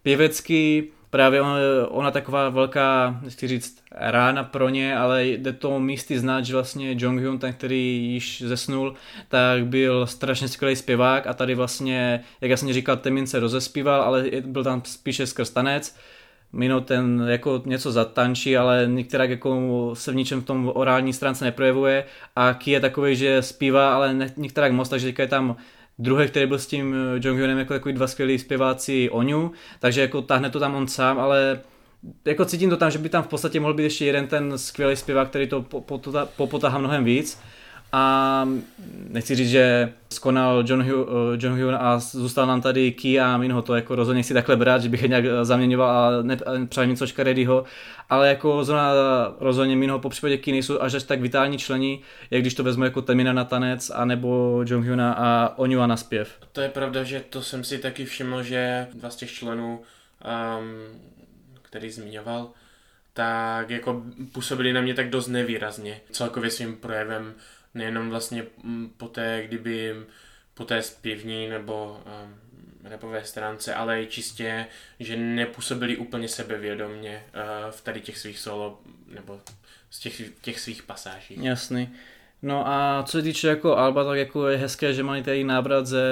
[0.03, 1.55] pěvecky, právě ona,
[1.87, 6.95] ona taková velká, nechci říct, rána pro ně, ale jde to místy znát, že vlastně
[6.97, 8.93] Jonghyun, ten, který již zesnul,
[9.27, 14.01] tak byl strašně skvělý zpěvák a tady vlastně, jak já jsem říkal, Temin se rozespíval,
[14.01, 15.95] ale byl tam spíše skrz tanec.
[16.53, 21.45] Mino ten jako něco zatančí, ale některá jako se v ničem v tom orální stránce
[21.45, 25.55] neprojevuje a Ki je takový, že zpívá, ale některá moc, takže je tam
[25.99, 30.21] druhý, který byl s tím eh, Jonghyunem jako takový dva skvělí zpěváci Onyu, takže jako
[30.21, 31.61] tahne to tam on sám, ale
[32.25, 34.95] jako cítím to tam, že by tam v podstatě mohl být ještě jeden ten skvělý
[34.95, 35.65] zpěvák, který to
[36.35, 37.41] popotahá mnohem víc
[37.91, 38.47] a
[39.09, 43.37] nechci říct, že skonal John, Hugh, eh, John Hugh a zůstal nám tady Key a
[43.37, 46.21] Minho, to jako rozhodně si takhle brát, že bych je nějak zaměňoval a
[46.57, 47.63] nepřál něco škaredýho,
[48.09, 48.91] ale jako zrovna
[49.39, 52.01] rozhodně Minho po případě Key nejsou až, až tak vitální členi,
[52.31, 56.39] jak když to vezmu jako Temina na tanec, anebo John Hyuna a Onua na zpěv.
[56.51, 59.81] To je pravda, že to jsem si taky všiml, že dva z těch členů,
[60.59, 61.01] um,
[61.61, 62.49] který zmiňoval,
[63.13, 67.33] tak jako působili na mě tak dost nevýrazně celkově svým projevem
[67.73, 69.95] nejenom vlastně mm, po té, kdyby
[70.53, 72.35] po té zpěvní nebo um,
[72.89, 74.65] repové stránce, ale i čistě,
[74.99, 79.39] že nepůsobili úplně sebevědomně uh, v tady těch svých solo nebo
[79.89, 81.37] z těch, těch svých pasáží.
[81.41, 81.89] Jasný.
[82.41, 85.87] No a co se týče jako Alba, tak jako je hezké, že mají tady návrat
[85.87, 86.03] se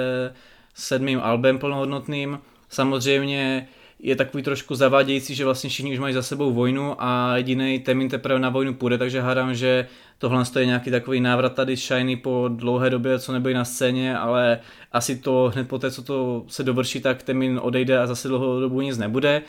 [0.74, 2.38] sedmým albem plnohodnotným.
[2.68, 3.68] Samozřejmě
[3.98, 8.08] je takový trošku zavádějící, že vlastně všichni už mají za sebou vojnu a jediný Temin
[8.08, 9.88] teprve na vojnu půjde, takže hádám, že
[10.20, 14.60] tohle je nějaký takový návrat tady Shiny po dlouhé době, co nebyli na scéně, ale
[14.92, 18.60] asi to hned po té, co to se dovrší, tak Temin odejde a zase dlouhou
[18.60, 19.42] dobu nic nebude.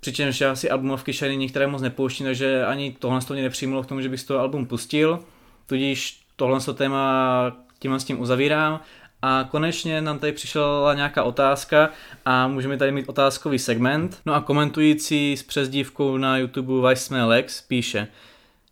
[0.00, 3.86] Přičemž já si albumovky Shiny některé moc nepouštím, takže ani tohle to mě nepřijmulo k
[3.86, 5.20] tomu, že bych toho album pustil.
[5.66, 8.80] Tudíž tohle téma tím s tím uzavírám.
[9.22, 11.90] A konečně nám tady přišla nějaká otázka
[12.24, 14.20] a můžeme tady mít otázkový segment.
[14.26, 18.08] No a komentující s přezdívkou na YouTube Vice Lex píše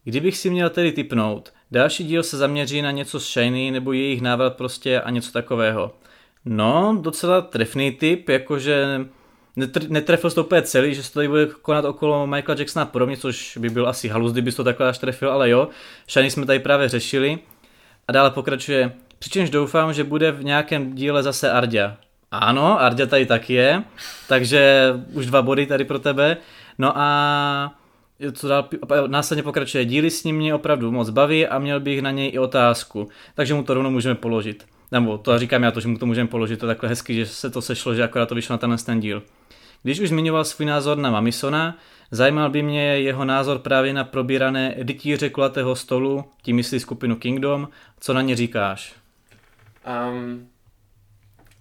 [0.05, 4.21] Kdybych si měl tedy typnout, další díl se zaměří na něco z Shiny nebo jejich
[4.21, 5.95] návrat prostě a něco takového.
[6.45, 9.01] No, docela trefný typ, jakože
[9.57, 12.87] netr- netrefil to úplně celý, že se to tady bude konat okolo Michaela Jacksona a
[12.87, 15.69] podobně, což by byl asi halus, kdyby to takhle až trefil, ale jo,
[16.09, 17.39] Shiny jsme tady právě řešili.
[18.09, 21.97] A dále pokračuje, přičemž doufám, že bude v nějakém díle zase Ardia.
[22.31, 23.83] Ano, Ardia tady taky je,
[24.29, 26.37] takže už dva body tady pro tebe.
[26.79, 27.75] No a
[28.33, 28.69] co dál,
[29.07, 32.39] následně pokračuje, díly s ním mě opravdu moc baví a měl bych na něj i
[32.39, 34.67] otázku, takže mu to rovnou můžeme položit.
[34.93, 37.27] Nebo to říkám já to, že mu to můžeme položit, to je takhle hezky, že
[37.27, 39.23] se to sešlo, že akorát to vyšlo na tenhle ten díl.
[39.83, 41.79] Když už zmiňoval svůj názor na Mamisona,
[42.11, 47.69] zajímal by mě jeho názor právě na probírané rytíře kulatého stolu, tím myslí skupinu Kingdom,
[48.01, 48.95] co na ně říkáš?
[50.11, 50.49] Um,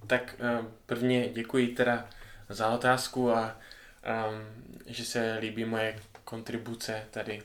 [0.07, 2.05] tak um, prvně děkuji teda
[2.49, 4.41] za otázku a um,
[4.87, 7.41] že se líbí moje kontribuce tady.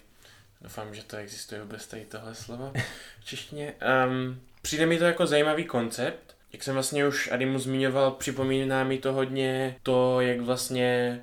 [0.60, 2.72] Doufám, že to existuje vůbec tady tohle slovo
[3.20, 3.74] v češtině.
[4.06, 6.36] Um, Přijde mi to jako zajímavý koncept.
[6.52, 11.20] Jak jsem vlastně už Adimu zmiňoval, připomíná mi to hodně to, jak vlastně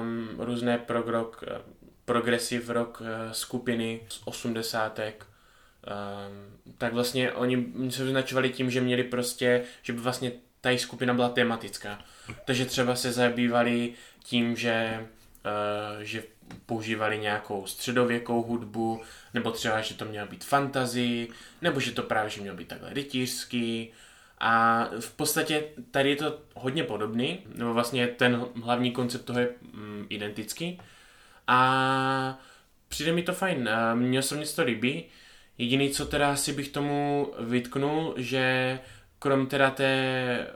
[0.00, 1.60] um, různé prog rock, eh,
[2.04, 5.26] progressive rock uh, skupiny z osmdesátek
[5.88, 10.80] um, tak vlastně oni se vyznačovali tím, že měli prostě, že by vlastně ta jejich
[10.80, 12.04] skupina byla tematická.
[12.44, 13.92] Takže třeba se zabývali
[14.24, 15.06] tím, že,
[15.44, 16.22] uh, že
[16.66, 19.02] používali nějakou středověkou hudbu,
[19.34, 21.28] nebo třeba, že to mělo být fantasy,
[21.62, 23.92] nebo že to právě, že mělo být takhle rytířský.
[24.38, 29.48] A v podstatě tady je to hodně podobný, nebo vlastně ten hlavní koncept toho je
[29.72, 30.80] mm, identický.
[31.46, 32.38] A
[32.88, 35.04] přijde mi to fajn, mně se to líbí.
[35.58, 38.78] Jediný, co teda si bych tomu vytknul, že
[39.18, 40.46] krom teda té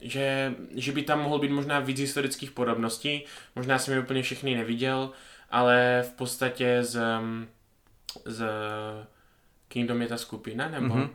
[0.00, 3.24] že, že by tam mohlo být možná víc historických podobností,
[3.56, 5.10] možná jsem je úplně všechny neviděl,
[5.50, 7.00] ale v podstatě z,
[8.24, 8.46] z
[9.68, 11.10] Kingdom je ta skupina, nebo mm-hmm.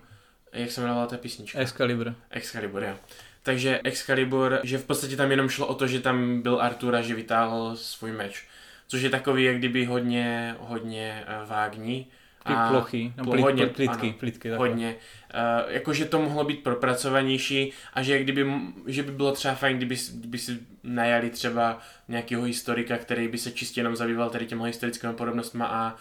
[0.54, 1.60] jak se jmenovala ta písnička?
[1.60, 2.16] Excalibur.
[2.30, 2.96] Excalibur, jo.
[3.44, 7.16] Takže Excalibur, že v podstatě tam jenom šlo o to, že tam byl Artura, že
[7.16, 8.48] vytáhl svůj meč.
[8.88, 12.08] Což je takový, jak kdyby hodně, hodně uh, vágní
[12.46, 14.96] a plochy, no, plit, hodně, plitky, ano, plitky hodně.
[15.34, 18.46] Uh, jakože to mohlo být propracovanější a že kdyby,
[18.88, 23.52] že by bylo třeba fajn, kdyby, kdyby si najali třeba nějakého historika, který by se
[23.52, 25.96] čistě jenom zabýval tady těma historickými podobnostmi a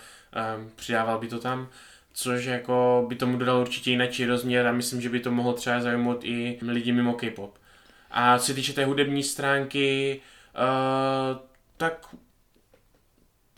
[0.57, 1.69] um, přidával by to tam
[2.13, 5.81] což jako by tomu dodal určitě jiný rozměr a myslím, že by to mohlo třeba
[5.81, 7.59] zajímat i lidi mimo K-pop.
[8.11, 10.21] A co se týče té hudební stránky,
[10.55, 11.39] uh,
[11.77, 12.07] tak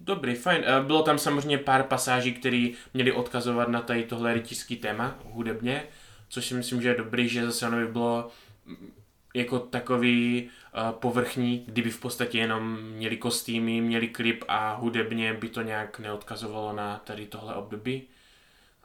[0.06, 0.64] Dobrý, fajn.
[0.66, 5.84] Eh, bylo tam samozřejmě pár pasáží, které měly odkazovat na tady tohle rytířský téma hudebně,
[6.28, 8.30] což si myslím, že je dobrý, že zase ono by bylo
[8.66, 8.92] mm,
[9.34, 15.48] jako takový uh, povrchní, kdyby v podstatě jenom měli kostýmy, měli klip a hudebně by
[15.48, 18.02] to nějak neodkazovalo na tady tohle období.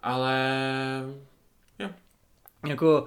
[0.03, 0.35] Ale
[1.79, 1.89] jo.
[2.67, 3.05] Jako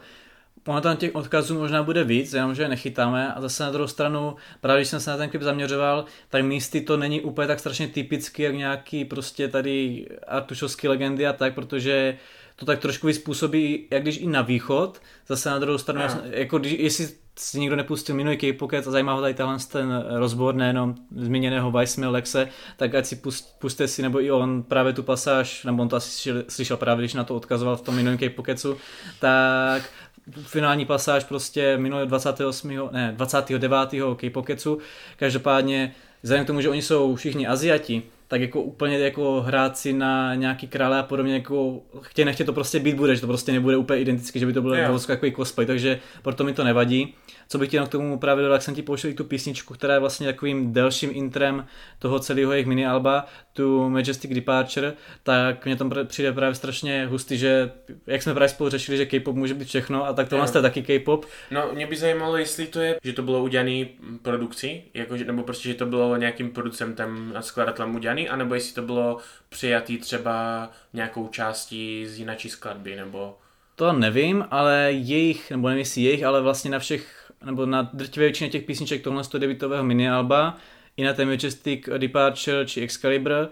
[0.67, 4.37] Ono tam těch odkazů možná bude víc, jenomže je nechytáme a zase na druhou stranu,
[4.61, 7.89] právě když jsem se na ten klip zaměřoval, tak místy to není úplně tak strašně
[7.89, 12.19] typicky, jak nějaký prostě tady artušovský legendy a tak, protože
[12.57, 16.21] to tak trošku vyspůsobí, jak když i na východ, zase na druhou stranu, no.
[16.31, 17.09] jako když, jestli
[17.39, 22.11] si nikdo nepustil minulý K-Pocket a zajímá ho tady tenhle ten rozbor nejenom zmíněného Weissmill
[22.11, 25.89] Lexe, tak ať si pust, puste si, nebo i on právě tu pasáž, nebo on
[25.89, 28.77] to asi slyšel právě, když na to odkazoval v tom minulém K-Pocketsu,
[29.21, 29.83] tak
[30.31, 32.73] finální pasáž prostě minulého 28.
[32.93, 33.73] ne, 29.
[34.17, 34.79] K-Pocketsu.
[35.17, 39.93] Každopádně, vzhledem k tomu, že oni jsou všichni Aziati, tak jako úplně jako hrát si
[39.93, 43.53] na nějaký krále a podobně, jako chtě nechtě to prostě být bude, že to prostě
[43.53, 45.07] nebude úplně identicky, že by to bylo yeah.
[45.07, 47.15] takový cosplay, takže proto mi to nevadí.
[47.53, 49.95] Co bych chtěl k tomu právě dodal, jak jsem ti pouštěl i tu písničku, která
[49.95, 51.67] je vlastně takovým delším intrem
[51.99, 54.93] toho celého jejich mini alba, tu Majestic Departure,
[55.23, 57.73] tak mě tam přijde právě strašně hustý, že
[58.07, 60.83] jak jsme právě spolu řešili, že K-pop může být všechno a tak tohle je taky
[60.83, 61.27] K-pop.
[61.51, 63.87] No, mě by zajímalo, jestli to je, že to bylo udělané
[64.23, 68.83] produkci, jako, nebo prostě, že to bylo nějakým producentem a skladatelem udělaný, anebo jestli to
[68.83, 73.39] bylo přijatý třeba nějakou částí z jináčí skladby, nebo...
[73.77, 78.27] To nevím, ale jejich, nebo nevím jestli jejich, ale vlastně na všech nebo na drtivé
[78.27, 80.57] většině těch písniček tohle 109 mini alba,
[80.97, 83.51] i na té Majestic Departure či Excalibur,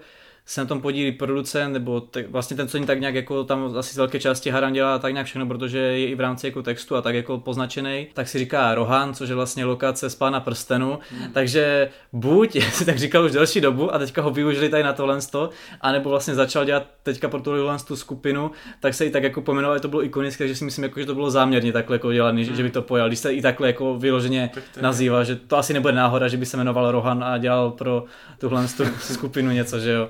[0.51, 3.77] se na tom podílí producent, nebo te, vlastně ten, co ní tak nějak jako tam
[3.77, 6.63] asi z velké části Haran dělá tak nějak všechno, protože je i v rámci jako
[6.63, 10.39] textu a tak jako poznačený, tak si říká Rohan, což je vlastně lokace z Pána
[10.39, 11.31] prstenu, hmm.
[11.33, 15.21] takže buď, si tak říkal už delší dobu a teďka ho využili tady na tohle
[15.21, 15.49] sto,
[15.81, 19.79] anebo vlastně začal dělat teďka pro tuhle tu skupinu, tak se i tak jako pomenoval,
[19.79, 22.55] to bylo ikonické, že si myslím, jako, že to bylo záměrně takhle jako dělaný, hmm.
[22.55, 25.93] že by to pojal, když se i takhle jako vyloženě nazývá, že to asi nebude
[25.93, 28.05] náhoda, že by se jmenoval Rohan a dělal pro
[28.39, 30.09] tuhle skupinu něco, že jo.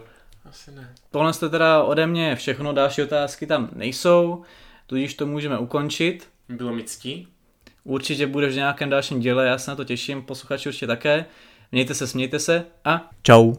[0.52, 0.93] Asi ne.
[1.12, 4.43] Tohle to teda ode mě všechno, další otázky tam nejsou,
[4.88, 6.30] tudíž to můžeme ukončit.
[6.49, 7.28] Bylo mi ctí.
[7.84, 11.26] Určitě budeš v nějakém dalším díle, já se na to těším, posluchači určitě také.
[11.72, 13.54] Mějte se, smějte se a čau.